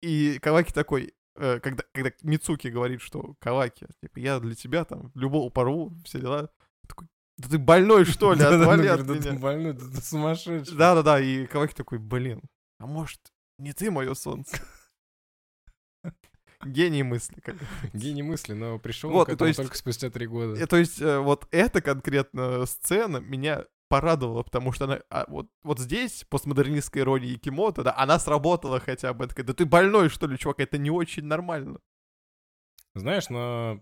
И 0.02 0.38
Каваки 0.39 0.72
такой, 0.72 1.13
э, 1.36 1.60
когда, 1.60 1.84
когда 1.91 2.12
Мицуки 2.22 2.67
говорит, 2.67 3.02
что 3.02 3.36
Каваки, 3.39 3.88
типа, 4.02 4.19
я 4.19 4.39
для 4.39 4.54
тебя 4.54 4.86
там 4.86 5.12
любого 5.15 5.50
порву, 5.50 5.93
все 6.06 6.19
дела. 6.19 6.50
Такой, 6.88 7.08
да 7.38 7.50
ты 7.50 7.58
больной, 7.58 8.06
что 8.06 8.34
ли, 8.34 8.43
отвали 8.43 8.88
от 8.88 9.02
говорит, 9.02 9.24
да 9.24 9.30
ты 9.30 9.32
меня. 9.32 9.41
больной, 9.41 9.74
да 9.74 9.86
ты 9.88 10.02
сумасшедший. 10.02 10.78
Да-да-да, 10.78 11.19
и 11.19 11.48
Каваки 11.48 11.74
такой, 11.74 11.98
блин, 11.98 12.41
а 12.84 12.86
может, 12.86 13.22
не 13.60 13.72
ты 13.72 13.89
мое 13.89 14.13
солнце? 14.13 14.58
Гений 16.65 17.04
мысли, 17.04 17.39
как. 17.39 17.56
Гений 17.93 18.24
мысли, 18.24 18.54
но 18.54 18.78
пришел 18.78 19.10
Вот, 19.10 19.26
к 19.26 19.30
этому 19.30 19.38
то 19.39 19.46
есть- 19.48 19.58
только 19.58 19.78
спустя 19.78 20.10
три 20.10 20.28
года. 20.28 20.60
Э, 20.62 20.67
То 20.67 20.76
есть 20.78 21.02
э, 21.02 21.19
вот 21.19 21.48
эта 21.52 21.82
конкретно 21.82 22.65
сцена 22.65 23.17
меня 23.17 23.65
порадовала, 23.89 24.43
потому 24.43 24.72
что 24.74 24.86
она, 24.86 25.00
а, 25.10 25.26
вот, 25.30 25.48
вот 25.63 25.80
здесь, 25.80 26.26
постмодернистской 26.30 27.04
иронии 27.04 27.36
Кимото, 27.36 27.84
да, 27.84 27.96
она 27.98 28.17
сработала 28.19 28.80
хотя 28.80 29.13
бы. 29.13 29.28
Такая, 29.28 29.46
да 29.46 29.54
ты 29.54 29.65
больной, 29.65 30.10
что 30.10 30.28
ли, 30.28 30.38
чувак, 30.38 30.60
это 30.60 30.78
не 30.78 30.89
очень 30.89 31.24
нормально. 31.26 31.80
Знаешь, 32.96 33.30
но... 33.30 33.82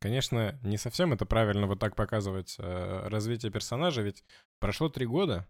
Конечно, 0.00 0.58
не 0.62 0.76
совсем 0.76 1.12
это 1.14 1.24
правильно 1.24 1.66
вот 1.66 1.78
так 1.78 1.96
показывать 1.96 2.56
э, 2.58 3.08
развитие 3.08 3.50
персонажа, 3.50 4.02
ведь 4.02 4.24
прошло 4.60 4.88
три 4.88 5.06
года, 5.06 5.46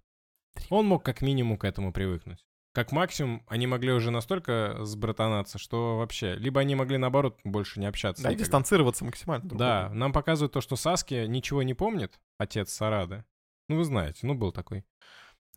Он 0.70 0.86
мог 0.86 1.04
как 1.04 1.22
минимум 1.22 1.56
к 1.56 1.64
этому 1.64 1.92
привыкнуть. 1.92 2.44
Как 2.72 2.92
максимум, 2.92 3.42
они 3.46 3.66
могли 3.66 3.90
уже 3.92 4.10
настолько 4.10 4.84
сбратанаться, 4.84 5.58
что 5.58 5.96
вообще... 5.96 6.34
Либо 6.34 6.60
они 6.60 6.74
могли, 6.74 6.98
наоборот, 6.98 7.38
больше 7.42 7.80
не 7.80 7.86
общаться. 7.86 8.22
Да, 8.22 8.28
и 8.28 8.32
никогда. 8.32 8.44
дистанцироваться 8.44 9.04
максимально. 9.04 9.48
друг 9.48 9.58
Да, 9.58 9.88
нам 9.94 10.12
показывают 10.12 10.52
то, 10.52 10.60
что 10.60 10.76
Саски 10.76 11.26
ничего 11.26 11.62
не 11.62 11.72
помнит, 11.72 12.20
отец 12.36 12.70
Сарады. 12.72 13.24
Ну, 13.70 13.78
вы 13.78 13.84
знаете, 13.84 14.26
ну, 14.26 14.34
был 14.34 14.52
такой. 14.52 14.84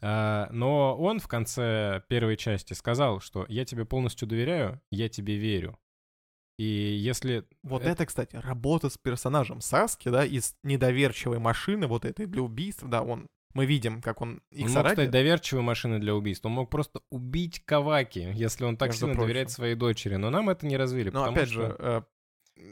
А, 0.02 0.48
но 0.52 0.96
он 0.98 1.20
в 1.20 1.28
конце 1.28 2.04
первой 2.08 2.38
части 2.38 2.74
сказал, 2.74 3.20
что 3.20 3.46
я 3.50 3.66
тебе 3.66 3.84
полностью 3.84 4.26
доверяю, 4.28 4.82
я 4.90 5.10
тебе 5.10 5.36
верю. 5.36 5.78
И 6.58 6.64
если... 6.64 7.46
Вот 7.64 7.82
Это- 7.82 7.92
это, 7.92 8.06
кстати, 8.06 8.36
работа 8.38 8.90
с 8.90 8.98
персонажем 8.98 9.62
Саски, 9.62 10.10
да, 10.10 10.26
из 10.26 10.56
недоверчивой 10.64 11.40
машины 11.40 11.88
вот 11.88 12.06
этой 12.06 12.26
для 12.26 12.42
убийств, 12.42 12.84
да, 12.86 13.02
он, 13.02 13.28
мы 13.54 13.66
видим, 13.66 14.02
как 14.02 14.22
он 14.22 14.42
их 14.52 14.68
Он 14.68 14.74
мог 14.74 14.92
стать 14.92 15.10
доверчивой 15.12 15.64
машиной 15.64 16.00
для 16.00 16.16
убийств. 16.16 16.46
Он 16.46 16.52
мог 16.54 16.70
просто 16.70 17.02
убить 17.10 17.64
Каваки, 17.66 18.32
если 18.36 18.66
он 18.66 18.78
так 18.78 18.90
Между 18.90 19.08
сильно 19.08 19.20
доверяет 19.22 19.48
прочим. 19.48 19.56
своей 19.56 19.76
дочери. 19.76 20.16
Но 20.16 20.30
нам 20.30 20.50
это 20.50 20.66
не 20.68 20.78
развили. 20.78 21.10
Но 21.10 21.22
потому 21.22 21.36
опять 21.38 21.50
что- 21.50 21.62
же, 21.62 21.76
э, 21.80 22.02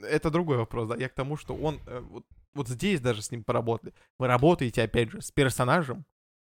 это 0.07 0.29
другой 0.29 0.57
вопрос, 0.57 0.89
да, 0.89 0.95
я 0.95 1.09
к 1.09 1.13
тому, 1.13 1.37
что 1.37 1.55
он, 1.55 1.79
э, 1.87 1.99
вот, 1.99 2.25
вот 2.53 2.67
здесь 2.67 2.99
даже 3.01 3.21
с 3.21 3.31
ним 3.31 3.43
поработали. 3.43 3.93
Вы 4.19 4.27
работаете, 4.27 4.83
опять 4.83 5.09
же, 5.11 5.21
с 5.21 5.31
персонажем, 5.31 6.05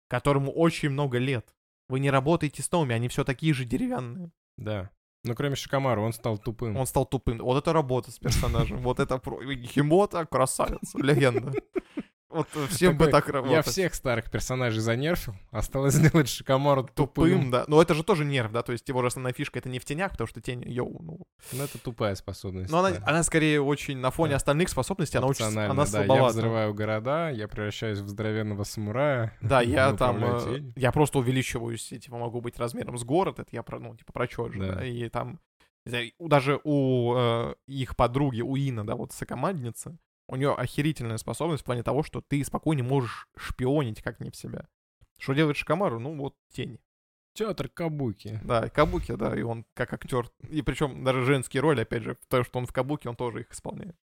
которому 0.07 0.51
очень 0.51 0.89
много 0.89 1.17
лет. 1.17 1.53
Вы 1.89 1.99
не 1.99 2.09
работаете 2.09 2.63
с 2.63 2.71
новыми, 2.71 2.95
они 2.95 3.09
все 3.09 3.23
такие 3.23 3.53
же 3.53 3.65
деревянные. 3.65 4.31
Да. 4.57 4.89
Ну, 5.25 5.35
кроме 5.35 5.55
Шикамара, 5.55 6.01
он 6.01 6.11
стал 6.13 6.37
тупым. 6.37 6.75
Он 6.75 6.85
стал 6.85 7.05
тупым. 7.05 7.37
Вот 7.39 7.57
это 7.57 7.71
работа 7.71 8.11
с 8.11 8.19
персонажем. 8.19 8.79
Вот 8.79 8.99
это. 8.99 9.21
Химота, 9.67 10.25
красавец, 10.25 10.93
легенда. 10.95 11.53
Вот 12.33 12.47
всем 12.69 12.97
бы 12.97 13.07
так 13.07 13.29
работать. 13.29 13.51
Я 13.55 13.61
всех 13.61 13.93
старых 13.93 14.29
персонажей 14.31 14.81
занерфил, 14.81 15.35
осталось 15.51 15.93
сделать 15.93 16.27
Шикамару 16.27 16.83
тупым. 16.83 17.29
тупым, 17.31 17.51
да. 17.51 17.65
Но 17.67 17.81
это 17.81 17.93
же 17.93 18.03
тоже 18.03 18.25
нерв, 18.25 18.51
да, 18.51 18.63
то 18.63 18.71
есть 18.71 18.87
его 18.89 19.01
же 19.01 19.07
основная 19.07 19.33
фишка 19.33 19.59
это 19.59 19.69
не 19.69 19.79
в 19.79 19.85
тенях, 19.85 20.11
потому 20.11 20.27
что 20.27 20.41
тень, 20.41 20.63
йоу, 20.65 21.01
ну. 21.01 21.19
Ну, 21.51 21.63
это 21.63 21.77
тупая 21.77 22.15
способность. 22.15 22.71
Но 22.71 22.79
она, 22.79 22.91
да. 22.91 23.03
она 23.05 23.23
скорее 23.23 23.61
очень 23.61 23.97
на 23.97 24.11
фоне 24.11 24.31
Да. 24.31 24.37
остальных 24.37 24.69
способностей, 24.69 25.17
она 25.17 25.27
очень, 25.27 25.45
она 25.45 25.85
да. 25.85 26.03
Я 26.03 26.25
взрываю 26.25 26.73
города, 26.73 27.29
я 27.29 27.47
превращаюсь 27.47 27.99
в 27.99 28.07
здоровенного 28.07 28.63
самурая. 28.63 29.37
Да, 29.41 29.61
я 29.61 29.93
там, 29.93 30.23
э, 30.23 30.61
я 30.75 30.91
просто 30.91 31.19
увеличиваюсь, 31.19 31.91
и, 31.91 31.99
типа, 31.99 32.17
могу 32.17 32.41
быть 32.41 32.57
размером 32.57 32.97
с 32.97 33.03
город, 33.03 33.39
это 33.39 33.49
я 33.51 33.63
про, 33.63 33.79
ну, 33.79 33.95
типа, 33.95 34.11
про 34.13 34.27
чё 34.27 34.49
же, 34.49 34.59
Да. 34.59 34.75
да, 34.75 34.85
и 34.85 35.09
там, 35.09 35.39
знаю, 35.85 36.11
даже 36.19 36.59
у 36.63 37.13
э, 37.15 37.55
их 37.67 37.95
подруги, 37.95 38.41
у 38.41 38.55
Ина, 38.55 38.85
да, 38.85 38.95
вот 38.95 39.11
сокомандницы, 39.11 39.97
у 40.27 40.35
нее 40.35 40.53
охерительная 40.53 41.17
способность 41.17 41.63
в 41.63 41.65
плане 41.65 41.83
того, 41.83 42.03
что 42.03 42.21
ты 42.21 42.43
спокойно 42.43 42.83
можешь 42.83 43.27
шпионить 43.35 44.01
как 44.01 44.19
не 44.19 44.29
в 44.29 44.35
себя. 44.35 44.67
Что 45.17 45.33
делает 45.33 45.57
Шикамару? 45.57 45.99
Ну, 45.99 46.17
вот 46.17 46.35
тень. 46.51 46.79
Театр 47.33 47.67
Кабуки. 47.67 48.39
Да, 48.43 48.69
Кабуки, 48.69 49.15
да, 49.15 49.35
и 49.35 49.41
он 49.41 49.65
как 49.73 49.93
актер. 49.93 50.29
И 50.49 50.61
причем 50.61 51.03
даже 51.03 51.23
женские 51.23 51.61
роли, 51.61 51.81
опять 51.81 52.03
же, 52.03 52.17
то, 52.27 52.43
что 52.43 52.59
он 52.59 52.67
в 52.67 52.73
Кабуки, 52.73 53.07
он 53.07 53.15
тоже 53.15 53.41
их 53.41 53.51
исполняет. 53.51 53.95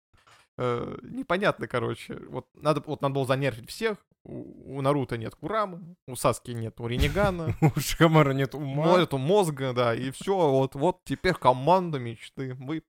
Э, 0.57 0.99
непонятно, 1.03 1.69
короче. 1.69 2.19
Вот 2.29 2.47
надо, 2.55 2.83
вот 2.85 3.01
надо 3.01 3.15
было 3.15 3.27
занервить 3.27 3.71
всех. 3.71 3.99
У, 4.25 4.77
у 4.77 4.83
Наруто 4.83 5.17
нет 5.17 5.35
Курамы, 5.37 5.97
у 6.07 6.17
Саски 6.17 6.51
нет 6.51 6.75
Ренегана, 6.81 7.55
У 7.77 7.81
Шикамара 7.81 8.33
нет 8.33 8.55
ума. 8.55 8.99
нету 8.99 9.17
мозга, 9.17 9.73
да, 9.73 9.95
и 9.95 10.11
все, 10.11 10.51
вот, 10.51 10.75
вот 10.75 11.01
теперь 11.05 11.35
команда 11.35 11.99
мечты. 11.99 12.55
Мы... 12.59 12.83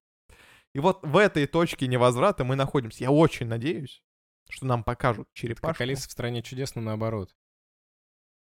И 0.73 0.79
вот 0.79 0.99
в 1.01 1.17
этой 1.17 1.47
точке 1.47 1.87
невозврата 1.87 2.43
мы 2.43 2.55
находимся. 2.55 3.03
Я 3.03 3.11
очень 3.11 3.47
надеюсь, 3.47 4.03
что 4.49 4.65
нам 4.65 4.83
покажут 4.83 5.27
Как 5.27 5.35
черепашку. 5.35 5.83
Алиса 5.83 6.07
в 6.07 6.11
стране 6.11 6.41
чудес, 6.41 6.75
но 6.75 6.81
наоборот. 6.81 7.35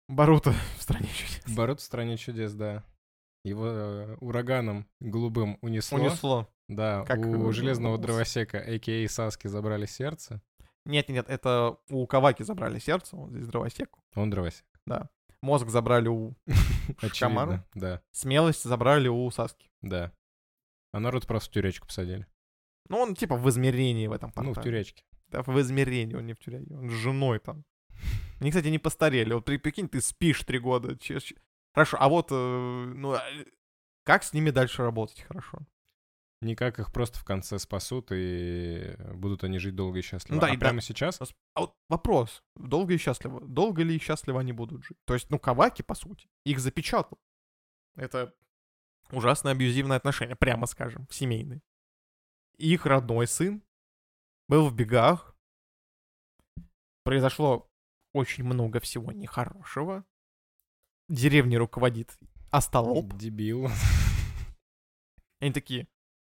Боруто 0.08 0.52
в 0.78 0.82
стране 0.82 1.08
чудес. 1.08 1.56
Борот 1.56 1.80
в 1.80 1.84
стране 1.84 2.16
чудес, 2.16 2.52
да. 2.54 2.84
Его 3.44 3.66
э, 3.66 4.16
ураганом 4.20 4.88
голубым 5.00 5.58
унесло. 5.60 5.98
Унесло. 5.98 6.48
Да, 6.66 7.04
Как, 7.04 7.18
у 7.18 7.52
железного 7.52 7.98
дровосека, 7.98 8.58
а.к.а. 8.58 9.06
Саски, 9.08 9.48
забрали 9.48 9.84
сердце. 9.84 10.40
Нет, 10.86 11.10
нет, 11.10 11.28
это 11.28 11.76
у 11.90 12.06
Каваки 12.06 12.42
забрали 12.42 12.78
сердце, 12.78 13.16
вот 13.16 13.30
здесь 13.30 13.46
дровосек. 13.46 13.90
Он 14.14 14.30
дровосек. 14.30 14.64
Мозг 15.42 15.68
забрали 15.68 16.08
у 16.08 16.34
Шикамару. 17.02 17.62
Да, 17.74 18.00
Смелость 18.12 18.64
забрали 18.64 19.08
у 19.08 19.30
Саски. 19.30 19.70
да. 19.82 20.12
А 20.94 21.00
народ 21.00 21.26
просто 21.26 21.50
в 21.50 21.52
тюрячку 21.52 21.86
посадили. 21.88 22.26
Ну, 22.88 22.98
он 22.98 23.14
типа 23.16 23.36
в 23.36 23.48
измерении 23.48 24.06
в 24.06 24.12
этом 24.12 24.32
Ну, 24.36 24.42
в 24.52 24.54
портале. 24.54 24.64
тюрячке. 24.64 25.04
Да, 25.28 25.42
в 25.42 25.60
измерении, 25.60 26.14
он 26.14 26.26
не 26.26 26.34
в 26.34 26.38
тюряге. 26.38 26.76
Он 26.76 26.88
с 26.88 26.92
женой 26.92 27.40
там. 27.40 27.64
Они, 28.40 28.50
кстати, 28.50 28.68
не 28.68 28.78
постарели. 28.78 29.32
Вот 29.34 29.44
при- 29.44 29.56
прикинь, 29.56 29.88
ты 29.88 30.00
спишь 30.00 30.44
три 30.44 30.58
года. 30.58 30.96
Хорошо, 31.74 31.96
а 31.98 32.08
вот, 32.08 32.28
э, 32.30 32.34
ну, 32.34 33.14
а, 33.14 33.22
как 34.04 34.22
с 34.22 34.32
ними 34.32 34.50
дальше 34.50 34.82
работать 34.82 35.22
хорошо? 35.22 35.58
Никак 36.40 36.78
их 36.78 36.92
просто 36.92 37.18
в 37.18 37.24
конце 37.24 37.58
спасут, 37.58 38.08
и 38.12 38.96
будут 39.14 39.42
они 39.44 39.58
жить 39.58 39.74
долго 39.74 39.98
и 39.98 40.02
счастливо. 40.02 40.36
Ну 40.36 40.40
да, 40.42 40.48
а 40.48 40.50
и 40.50 40.56
да. 40.56 40.66
прямо 40.66 40.80
сейчас 40.80 41.20
А 41.54 41.60
вот 41.60 41.74
вопрос. 41.88 42.44
Долго 42.54 42.94
и 42.94 42.98
счастливо. 42.98 43.40
Долго 43.40 43.82
ли 43.82 43.96
и 43.96 43.98
счастливо 43.98 44.40
они 44.40 44.52
будут 44.52 44.84
жить? 44.84 44.98
То 45.06 45.14
есть, 45.14 45.30
ну, 45.30 45.38
Каваки, 45.38 45.82
по 45.82 45.94
сути, 45.94 46.28
их 46.44 46.60
запечатал. 46.60 47.18
Это 47.96 48.34
ужасное 49.10 49.52
абьюзивное 49.52 49.96
отношение, 49.96 50.36
прямо 50.36 50.66
скажем, 50.66 51.06
семейное. 51.10 51.60
Их 52.56 52.86
родной 52.86 53.26
сын 53.26 53.62
был 54.48 54.68
в 54.68 54.74
бегах. 54.74 55.36
Произошло 57.02 57.68
очень 58.12 58.44
много 58.44 58.80
всего 58.80 59.12
нехорошего. 59.12 60.04
Деревней 61.08 61.58
руководит 61.58 62.16
остолоп. 62.50 63.12
дебил. 63.14 63.66
И 65.40 65.46
они 65.46 65.52
такие, 65.52 65.88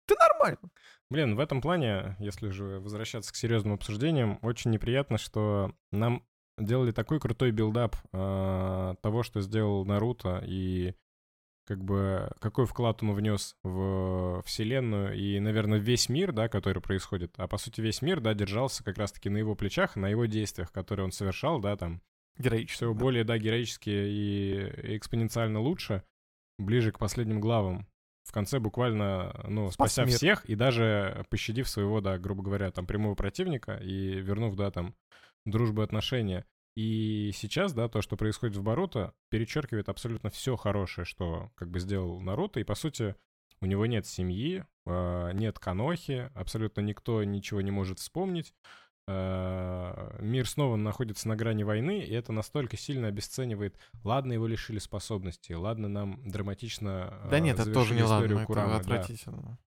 ты 0.07 0.15
нормально. 0.17 0.71
Блин, 1.11 1.37
в 1.37 1.41
этом 1.41 1.61
плане, 1.61 2.17
если 2.19 2.49
же 2.49 2.81
возвращаться 2.81 3.33
к 3.33 3.37
серьезным 3.37 3.75
обсуждениям, 3.75 4.39
очень 4.43 4.71
неприятно, 4.71 5.19
что 5.19 5.73
нам 5.93 6.27
делали 6.59 6.91
такой 6.91 7.21
крутой 7.21 7.51
build-up 7.51 7.97
э, 8.13 8.95
того, 9.03 9.23
что 9.23 9.41
сделал 9.41 9.85
Наруто, 9.85 10.43
и 10.45 10.95
как 11.67 11.83
бы 11.83 12.31
какой 12.41 12.67
вклад 12.67 13.03
он 13.03 13.13
внес 13.13 13.57
в 13.63 14.43
вселенную 14.47 15.15
и, 15.17 15.41
наверное, 15.41 15.79
весь 15.79 16.09
мир, 16.09 16.33
да, 16.33 16.49
который 16.49 16.81
происходит. 16.81 17.35
А 17.37 17.49
по 17.49 17.59
сути 17.59 17.81
весь 17.81 18.03
мир, 18.03 18.21
да, 18.21 18.35
держался 18.35 18.85
как 18.85 18.99
раз-таки 18.99 19.29
на 19.29 19.39
его 19.39 19.55
плечах, 19.55 19.97
на 19.97 20.09
его 20.09 20.27
действиях, 20.27 20.71
которые 20.71 21.05
он 21.05 21.13
совершал, 21.13 21.59
да, 21.61 21.77
там, 21.77 22.01
Героически. 22.39 22.77
все 22.77 22.93
да. 22.93 22.99
более, 22.99 23.25
да, 23.25 23.37
героически 23.39 23.91
и 23.91 24.97
экспоненциально 24.97 25.59
лучше, 25.59 26.05
ближе 26.59 26.93
к 26.93 26.99
последним 26.99 27.41
главам. 27.41 27.87
В 28.25 28.33
конце 28.33 28.59
буквально, 28.59 29.45
ну, 29.49 29.71
Спас 29.71 29.93
спася 29.93 30.07
мир. 30.07 30.17
всех 30.17 30.45
и 30.47 30.55
даже 30.55 31.25
пощадив 31.31 31.69
своего, 31.69 32.01
да, 32.01 32.19
грубо 32.19 32.43
говоря, 32.43 32.71
там, 32.71 32.87
прямого 32.87 33.15
противника 33.15 33.77
и 33.77 34.21
вернув, 34.21 34.57
да, 34.57 34.71
там, 34.71 34.95
дружбу 35.45 35.83
и 35.83 35.85
отношения. 35.85 36.45
И 36.77 37.31
сейчас, 37.35 37.73
да, 37.73 37.89
то, 37.89 38.03
что 38.03 38.17
происходит 38.17 38.57
в 38.57 38.63
Боруто, 38.63 39.15
перечеркивает 39.31 39.89
абсолютно 39.89 40.29
все 40.29 40.57
хорошее, 40.57 41.07
что 41.07 41.51
как 41.55 41.71
бы 41.71 41.81
сделал 41.81 42.21
Наруто. 42.21 42.61
И, 42.61 42.65
по 42.65 42.75
сути, 42.75 43.17
у 43.63 43.67
него 43.67 43.87
нет 43.87 44.07
семьи, 44.07 44.65
э, 44.85 45.31
нет 45.33 45.59
Канохи, 45.59 46.31
абсолютно 46.35 46.83
никто 46.83 47.25
ничего 47.25 47.63
не 47.63 47.71
может 47.71 47.99
вспомнить. 47.99 48.53
Э, 49.09 50.19
Мир 50.21 50.47
снова 50.47 50.77
находится 50.77 51.29
на 51.29 51.37
грани 51.37 51.63
войны, 51.63 52.01
и 52.01 52.13
это 52.13 52.33
настолько 52.33 52.77
сильно 52.77 53.09
обесценивает. 53.09 53.79
Ладно, 54.05 54.35
его 54.35 54.47
лишили 54.47 54.79
способностей, 54.79 55.55
ладно, 55.55 55.89
нам 55.89 56.29
драматично 56.29 57.27
Да 57.31 57.41
нет, 57.41 57.59
это 57.59 57.73
тоже 57.73 57.95
не 57.95 58.03
ладно, 58.03 58.45
Курамы, 58.45 58.75
это 58.81 58.89
да. 58.89 59.59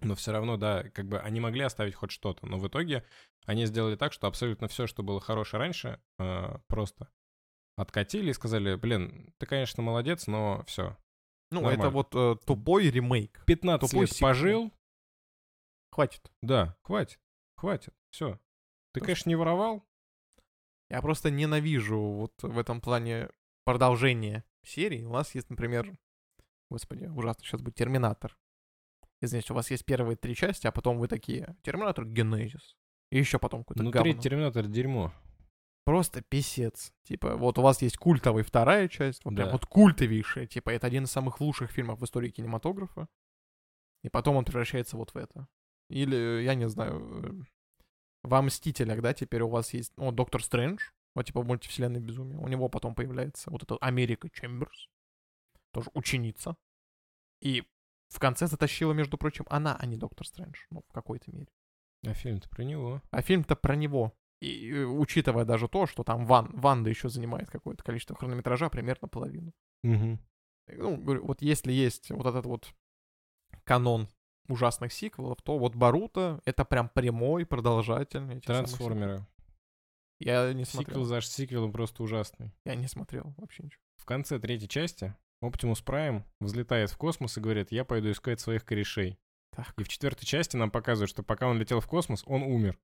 Но 0.00 0.14
все 0.14 0.32
равно, 0.32 0.56
да, 0.56 0.84
как 0.90 1.06
бы 1.08 1.18
они 1.18 1.40
могли 1.40 1.62
оставить 1.62 1.94
хоть 1.94 2.10
что-то. 2.10 2.46
Но 2.46 2.58
в 2.58 2.68
итоге 2.68 3.04
они 3.46 3.66
сделали 3.66 3.96
так, 3.96 4.12
что 4.12 4.26
абсолютно 4.26 4.68
все, 4.68 4.86
что 4.86 5.02
было 5.02 5.20
хорошее 5.20 5.60
раньше, 5.60 6.00
э, 6.18 6.58
просто 6.68 7.08
откатили 7.76 8.30
и 8.30 8.34
сказали, 8.34 8.74
блин, 8.76 9.32
ты, 9.38 9.46
конечно, 9.46 9.82
молодец, 9.82 10.26
но 10.26 10.64
все. 10.66 10.96
Ну, 11.50 11.60
Нормально. 11.62 11.80
это 11.80 11.90
вот 11.90 12.14
э, 12.14 12.36
тупой 12.44 12.90
ремейк. 12.90 13.42
15 13.46 13.90
Тупой 13.90 14.02
лет 14.06 14.10
сиквел. 14.12 14.28
пожил, 14.28 14.72
Хватит. 15.92 16.30
да, 16.42 16.76
хватит, 16.82 17.18
хватит, 17.56 17.94
все. 18.10 18.32
Ты, 18.92 19.00
Просто- 19.00 19.06
конечно, 19.06 19.28
не 19.30 19.36
воровал, 19.36 19.84
Я 20.90 21.02
просто 21.02 21.30
ненавижу 21.30 21.98
вот 21.98 22.32
в 22.42 22.58
этом 22.58 22.80
плане 22.80 23.30
продолжение 23.64 24.44
серии. 24.64 25.04
У 25.04 25.12
нас 25.12 25.34
есть, 25.34 25.50
например, 25.50 25.96
господи, 26.70 27.06
ужасно 27.06 27.44
сейчас 27.44 27.60
будет 27.62 27.74
Терминатор. 27.74 28.36
Извините, 29.20 29.52
у 29.52 29.56
вас 29.56 29.70
есть 29.70 29.84
первые 29.84 30.16
три 30.16 30.34
части, 30.34 30.66
а 30.66 30.72
потом 30.72 30.98
вы 30.98 31.08
такие, 31.08 31.56
Терминатор 31.62 32.04
Генезис. 32.04 32.76
И 33.10 33.18
еще 33.18 33.38
потом 33.38 33.64
какой-то 33.64 33.82
ну, 33.82 33.90
третий 33.90 34.20
Терминатор— 34.20 34.66
дерьмо. 34.68 35.12
Просто 35.84 36.20
писец. 36.20 36.92
Типа, 37.04 37.36
вот 37.36 37.58
у 37.58 37.62
вас 37.62 37.80
есть 37.80 37.96
культовая 37.96 38.44
вторая 38.44 38.88
часть, 38.88 39.24
вот 39.24 39.34
прям 39.34 39.46
Да. 39.46 39.52
вот 39.52 39.64
культовейшая. 39.64 40.46
Типа, 40.46 40.70
это 40.70 40.86
один 40.86 41.04
из 41.04 41.10
самых 41.10 41.40
лучших 41.40 41.70
фильмов 41.70 42.00
в 42.00 42.04
истории 42.04 42.28
кинематографа. 42.28 43.08
И 44.04 44.10
потом 44.10 44.36
он 44.36 44.44
превращается 44.44 44.96
вот 44.98 45.14
в 45.14 45.16
это. 45.16 45.48
Или, 45.88 46.42
я 46.42 46.54
не 46.54 46.68
знаю, 46.68 47.24
э, 47.24 47.44
во 48.22 48.42
Мстителях, 48.42 49.00
да, 49.00 49.14
теперь 49.14 49.40
у 49.42 49.48
вас 49.48 49.72
есть, 49.72 49.92
ну, 49.96 50.12
Доктор 50.12 50.42
Стрэндж, 50.42 50.90
Вот 51.14 51.24
типа 51.26 51.42
мультивселенной 51.42 52.00
безумия. 52.00 52.36
У 52.36 52.46
него 52.46 52.68
потом 52.68 52.94
появляется 52.94 53.50
вот 53.50 53.62
эта 53.62 53.76
Америка 53.78 54.28
Чемберс, 54.28 54.88
тоже 55.72 55.90
ученица. 55.94 56.54
И 57.40 57.64
в 58.08 58.18
конце 58.18 58.46
затащила, 58.46 58.92
между 58.92 59.18
прочим, 59.18 59.44
она, 59.48 59.76
а 59.76 59.86
не 59.86 59.96
Доктор 59.96 60.26
Стрэндж, 60.26 60.58
ну, 60.70 60.82
в 60.88 60.92
какой-то 60.92 61.30
мере. 61.30 61.48
А 62.06 62.14
фильм-то 62.14 62.48
про 62.48 62.62
него. 62.62 63.02
А 63.10 63.22
фильм-то 63.22 63.56
про 63.56 63.74
него. 63.76 64.14
И 64.40 64.70
э, 64.70 64.84
учитывая 64.84 65.44
даже 65.44 65.68
то, 65.68 65.86
что 65.86 66.04
там 66.04 66.24
Ван, 66.26 66.50
Ванда 66.54 66.90
еще 66.90 67.08
занимает 67.08 67.50
какое-то 67.50 67.82
количество 67.82 68.16
хронометража, 68.16 68.68
примерно 68.70 69.08
половину. 69.08 69.52
Угу. 69.82 70.18
Ну, 70.76 70.96
говорю, 70.96 71.26
вот 71.26 71.42
если 71.42 71.72
есть 71.72 72.10
вот 72.10 72.26
этот 72.26 72.46
вот 72.46 72.72
канон 73.64 74.08
ужасных 74.48 74.92
сиквелов, 74.92 75.42
то 75.42 75.58
вот 75.58 75.74
Баруто— 75.74 76.40
это 76.44 76.64
прям 76.64 76.88
прямой 76.88 77.46
продолжатель 77.46 78.30
этих. 78.30 78.46
Трансформеры. 78.46 79.26
Я 80.20 80.52
не 80.52 80.64
Сиквел 80.64 80.84
смотрел. 80.84 81.04
за 81.04 81.20
сиквелом 81.20 81.72
просто 81.72 82.02
ужасный. 82.02 82.52
Я 82.64 82.74
не 82.74 82.88
смотрел 82.88 83.34
вообще 83.36 83.64
ничего. 83.64 83.82
В 83.96 84.04
конце 84.04 84.38
третьей 84.38 84.68
части 84.68 85.14
Оптимус 85.40 85.80
Прайм 85.82 86.24
взлетает 86.40 86.90
в 86.90 86.96
космос 86.96 87.36
и 87.36 87.40
говорит, 87.40 87.70
я 87.70 87.84
пойду 87.84 88.10
искать 88.10 88.40
своих 88.40 88.64
корешей. 88.64 89.18
Так. 89.54 89.72
И 89.76 89.82
в 89.82 89.88
четвертой 89.88 90.26
части 90.26 90.56
нам 90.56 90.70
показывают, 90.70 91.10
что 91.10 91.22
пока 91.22 91.48
он 91.48 91.58
летел 91.58 91.80
в 91.80 91.86
космос, 91.86 92.22
он 92.26 92.42
умер. 92.42 92.78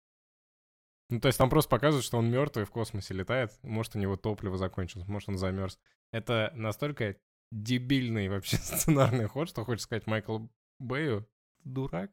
Ну, 1.11 1.21
то 1.21 1.29
есть 1.29 1.39
там 1.39 1.51
просто 1.51 1.69
показывают, 1.69 2.05
что 2.05 2.19
он 2.19 2.31
мертвый 2.31 2.65
в 2.65 2.71
космосе 2.71 3.15
летает. 3.15 3.53
Может, 3.63 3.97
у 3.97 3.99
него 3.99 4.17
топливо 4.17 4.57
закончилось, 4.57 5.07
может, 5.07 5.29
он 5.29 5.39
замерз. 5.39 5.79
Это 6.13 6.53
настолько 6.55 7.17
дебильный 7.53 8.29
вообще 8.29 8.57
сценарный 8.63 9.27
ход, 9.27 9.49
что 9.49 9.65
хочешь 9.65 9.85
сказать 9.85 10.07
Майкл 10.07 10.47
Бэю. 10.79 11.29
Дурак. 11.65 12.11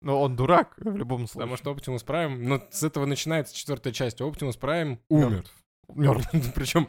Но 0.00 0.22
он 0.22 0.36
дурак 0.36 0.74
в 0.78 0.96
любом 0.96 1.26
случае. 1.26 1.34
Потому 1.34 1.56
что 1.56 1.70
Оптимус 1.70 2.02
Прайм, 2.02 2.44
ну, 2.44 2.62
с 2.70 2.82
этого 2.82 3.06
начинается 3.06 3.54
четвертая 3.54 3.92
часть. 3.92 4.20
Оптимус 4.20 4.56
Прайм 4.56 5.00
умер. 5.08 5.44
Мертв. 5.88 6.30
Причем, 6.54 6.88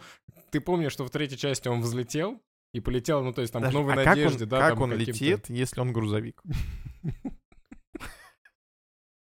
ты 0.52 0.60
помнишь, 0.60 0.92
что 0.92 1.06
в 1.06 1.10
третьей 1.10 1.38
части 1.38 1.68
он 1.68 1.82
взлетел 1.82 2.42
и 2.74 2.80
полетел, 2.80 3.24
ну, 3.24 3.34
то 3.34 3.42
есть 3.42 3.54
там 3.54 3.62
к 3.62 3.66
Даже- 3.66 3.78
новой 3.78 3.94
а 3.94 3.96
как 3.98 4.06
надежде, 4.08 4.44
он, 4.44 4.50
да, 4.50 4.60
как 4.60 4.74
там 4.76 4.82
он 4.84 4.94
летит, 4.94 5.50
если 5.50 5.80
он 5.82 5.94
грузовик? 5.94 6.42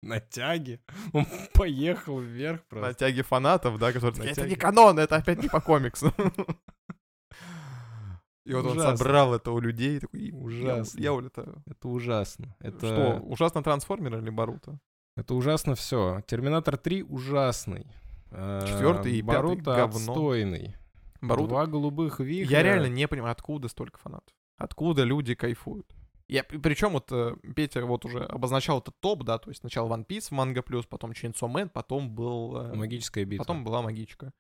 на 0.04 0.20
тяге. 0.20 0.80
Он 1.14 1.26
поехал 1.54 2.20
вверх 2.20 2.62
На 2.72 2.80
просто. 2.82 2.94
тяге 2.94 3.24
фанатов, 3.24 3.78
да, 3.80 3.92
которые 3.92 4.18
На 4.20 4.26
такие, 4.26 4.32
это 4.44 4.48
не 4.50 4.56
канон, 4.56 5.00
это 5.00 5.16
опять 5.16 5.42
не 5.42 5.50
по 5.50 5.60
комиксу. 5.60 6.14
И 8.46 8.54
вот 8.54 8.66
он 8.66 8.78
Ужасно. 8.78 8.96
собрал 8.96 9.34
это 9.34 9.52
у 9.52 9.60
людей, 9.60 10.00
такой, 10.00 10.22
«И 10.22 10.28
я 10.32 10.38
Ужасно. 10.38 11.00
я 11.02 11.14
улетаю. 11.14 11.62
Это 11.66 11.88
ужасно. 11.90 12.56
Это, 12.62 12.78
Что, 12.86 13.20
ужасно 13.26 13.62
трансформер 13.62 14.20
или 14.20 14.30
Баруто? 14.30 14.80
это 15.18 15.34
ужасно 15.34 15.76
все. 15.76 16.22
Терминатор 16.28 16.78
3 16.78 17.04
ужасный. 17.04 17.88
Четвёртый 18.30 19.16
и 19.18 19.22
пятый 19.22 19.36
Боруто 19.36 19.76
говно. 19.76 19.98
отстойный. 19.98 20.76
Баруто? 21.22 21.50
Два 21.50 21.66
голубых 21.66 22.20
вихря. 22.20 22.58
Я 22.58 22.64
реально 22.64 22.88
не 22.88 23.08
понимаю, 23.08 23.32
откуда 23.32 23.68
столько 23.68 24.00
фанатов. 24.00 24.36
Откуда 24.58 25.04
люди 25.04 25.36
кайфуют. 25.36 25.94
Я, 26.28 26.44
причем 26.44 26.92
вот 26.92 27.10
э, 27.12 27.36
Петя 27.56 27.86
вот 27.86 28.04
уже 28.04 28.24
обозначал 28.26 28.80
этот 28.80 29.00
топ, 29.00 29.24
да, 29.24 29.38
то 29.38 29.50
есть 29.50 29.62
сначала 29.62 29.96
One 29.96 30.06
Piece 30.06 30.28
в 30.28 30.32
Манга 30.32 30.62
Плюс, 30.62 30.86
потом 30.86 31.12
Chainsaw 31.12 31.50
Man, 31.50 31.70
потом 31.70 32.14
был... 32.14 32.58
э, 32.58 32.74
Магическая 32.76 33.24
битва. 33.24 33.44
Потом 33.44 33.64
была 33.64 33.82
магичка. 33.82 34.34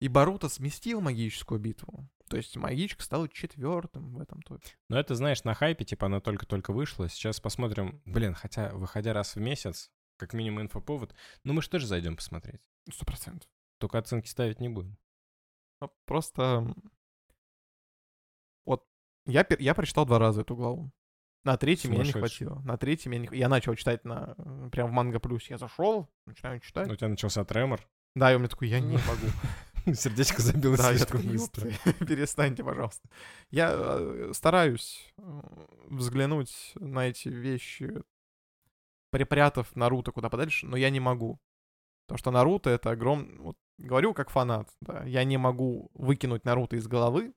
И 0.00 0.08
Баруто 0.08 0.48
сместил 0.48 1.02
магическую 1.02 1.60
битву. 1.60 2.08
То 2.30 2.38
есть 2.38 2.56
магичка 2.56 3.02
стала 3.02 3.28
четвертым 3.28 4.14
в 4.14 4.20
этом 4.20 4.40
топе. 4.40 4.70
Но 4.88 4.98
это, 4.98 5.14
знаешь, 5.14 5.44
на 5.44 5.52
хайпе, 5.52 5.84
типа, 5.84 6.06
она 6.06 6.20
только-только 6.20 6.72
вышла. 6.72 7.08
Сейчас 7.08 7.40
посмотрим. 7.40 8.00
Блин, 8.06 8.32
хотя, 8.34 8.70
выходя 8.72 9.12
раз 9.12 9.34
в 9.34 9.40
месяц, 9.40 9.90
как 10.16 10.32
минимум 10.32 10.62
инфоповод, 10.62 11.14
ну 11.44 11.52
мы 11.52 11.60
же 11.60 11.68
тоже 11.68 11.86
зайдем 11.86 12.16
посмотреть. 12.16 12.62
Сто 12.90 13.04
процентов. 13.04 13.50
Только 13.78 13.98
оценки 13.98 14.28
ставить 14.28 14.60
не 14.60 14.68
будем. 14.68 14.96
Ну, 15.80 15.90
Просто... 16.06 16.74
Вот 18.64 18.86
я, 19.26 19.46
я 19.58 19.74
прочитал 19.74 20.06
два 20.06 20.18
раза 20.18 20.42
эту 20.42 20.56
главу. 20.56 20.92
На 21.44 21.56
третьем 21.56 21.92
меня 21.92 22.04
не 22.04 22.12
хватило. 22.12 22.60
На 22.64 22.76
третьем 22.76 23.12
я 23.12 23.18
не... 23.18 23.28
Я 23.32 23.48
начал 23.48 23.74
читать 23.74 24.04
на... 24.04 24.34
Прям 24.70 24.90
в 24.90 24.92
Манго 24.92 25.20
Плюс. 25.20 25.48
Я 25.48 25.56
зашел, 25.56 26.08
начинаю 26.26 26.60
читать. 26.60 26.90
У 26.90 26.96
тебя 26.96 27.08
начался 27.08 27.44
тремор. 27.44 27.80
Да, 28.14 28.32
и 28.32 28.36
у 28.36 28.38
меня 28.38 28.48
такой, 28.48 28.68
я 28.68 28.80
не 28.80 28.98
могу. 28.98 29.26
Сердечко 29.94 30.42
забилось 30.42 30.80
Да, 30.80 30.94
слишком 30.94 31.22
быстро. 31.22 31.70
«Ёпты, 31.70 31.92
перестаньте, 32.06 32.62
пожалуйста. 32.62 33.08
Я 33.50 33.72
э, 33.72 34.32
стараюсь 34.34 35.12
взглянуть 35.88 36.72
на 36.74 37.08
эти 37.08 37.28
вещи, 37.28 38.02
припрятав 39.10 39.74
Наруто 39.74 40.12
куда 40.12 40.28
подальше, 40.28 40.66
но 40.66 40.76
я 40.76 40.90
не 40.90 41.00
могу. 41.00 41.40
Потому 42.06 42.18
что 42.18 42.30
Наруто— 42.30 42.70
это 42.70 42.90
огромный... 42.90 43.38
Вот, 43.38 43.56
говорю 43.80 44.14
как 44.14 44.30
фанат, 44.30 44.68
да. 44.80 45.04
Я 45.04 45.24
не 45.24 45.36
могу 45.36 45.90
выкинуть 45.94 46.44
Наруто 46.44 46.76
из 46.76 46.86
головы, 46.86 47.34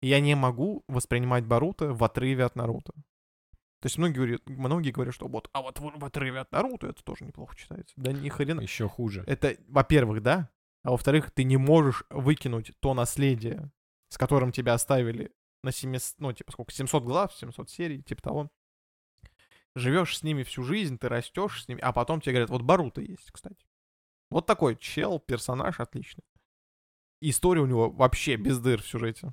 и 0.00 0.08
я 0.08 0.20
не 0.20 0.34
могу 0.34 0.84
воспринимать 0.88 1.46
Баруто 1.46 1.94
в 1.94 2.02
отрыве 2.04 2.44
от 2.44 2.56
Наруто. 2.56 2.92
То 3.80 3.86
есть 3.86 3.98
многие 3.98 4.14
говорят, 4.14 4.42
многие 4.46 4.90
говорят, 4.90 5.14
что 5.14 5.28
вот, 5.28 5.50
а 5.52 5.60
вот 5.60 5.78
в, 5.78 6.04
отрыве 6.04 6.40
от 6.40 6.52
Наруто 6.52 6.86
это 6.86 7.04
тоже 7.04 7.24
неплохо 7.24 7.54
читается. 7.54 7.94
Да 7.96 8.12
ни 8.12 8.28
хрена. 8.28 8.60
Еще 8.62 8.88
хуже. 8.88 9.24
Это, 9.26 9.56
во-первых, 9.68 10.22
да, 10.22 10.50
а 10.82 10.90
во-вторых, 10.90 11.30
ты 11.30 11.44
не 11.44 11.56
можешь 11.56 12.04
выкинуть 12.10 12.72
то 12.80 12.94
наследие, 12.94 13.70
с 14.08 14.18
которым 14.18 14.52
тебя 14.52 14.74
оставили 14.74 15.32
на 15.62 15.72
700, 15.72 16.20
ну, 16.20 16.32
типа, 16.32 16.52
сколько, 16.52 16.72
700 16.72 17.04
глав, 17.04 17.34
700 17.34 17.70
серий, 17.70 18.02
типа 18.02 18.22
того. 18.22 18.50
Живешь 19.74 20.16
с 20.18 20.22
ними 20.22 20.44
всю 20.44 20.62
жизнь, 20.62 20.98
ты 20.98 21.08
растешь 21.08 21.64
с 21.64 21.68
ними, 21.68 21.80
а 21.80 21.92
потом 21.92 22.20
тебе 22.20 22.32
говорят, 22.32 22.50
вот 22.50 22.62
Баруто 22.62 23.00
есть, 23.00 23.30
кстати. 23.32 23.66
Вот 24.34 24.46
такой 24.46 24.74
чел, 24.74 25.20
персонаж 25.20 25.78
отличный. 25.78 26.24
История 27.20 27.60
у 27.60 27.66
него 27.66 27.88
вообще 27.88 28.34
без 28.34 28.58
дыр 28.58 28.82
в 28.82 28.88
сюжете. 28.88 29.32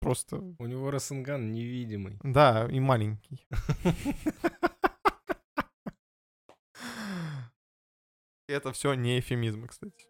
Просто, 0.00 0.38
У 0.58 0.66
него 0.66 0.90
Расенган 0.90 1.52
невидимый. 1.52 2.18
да, 2.24 2.66
и 2.68 2.80
маленький. 2.80 3.46
Это 8.48 8.72
все 8.72 8.94
не 8.94 9.20
эфемизмы, 9.20 9.68
кстати. 9.68 10.08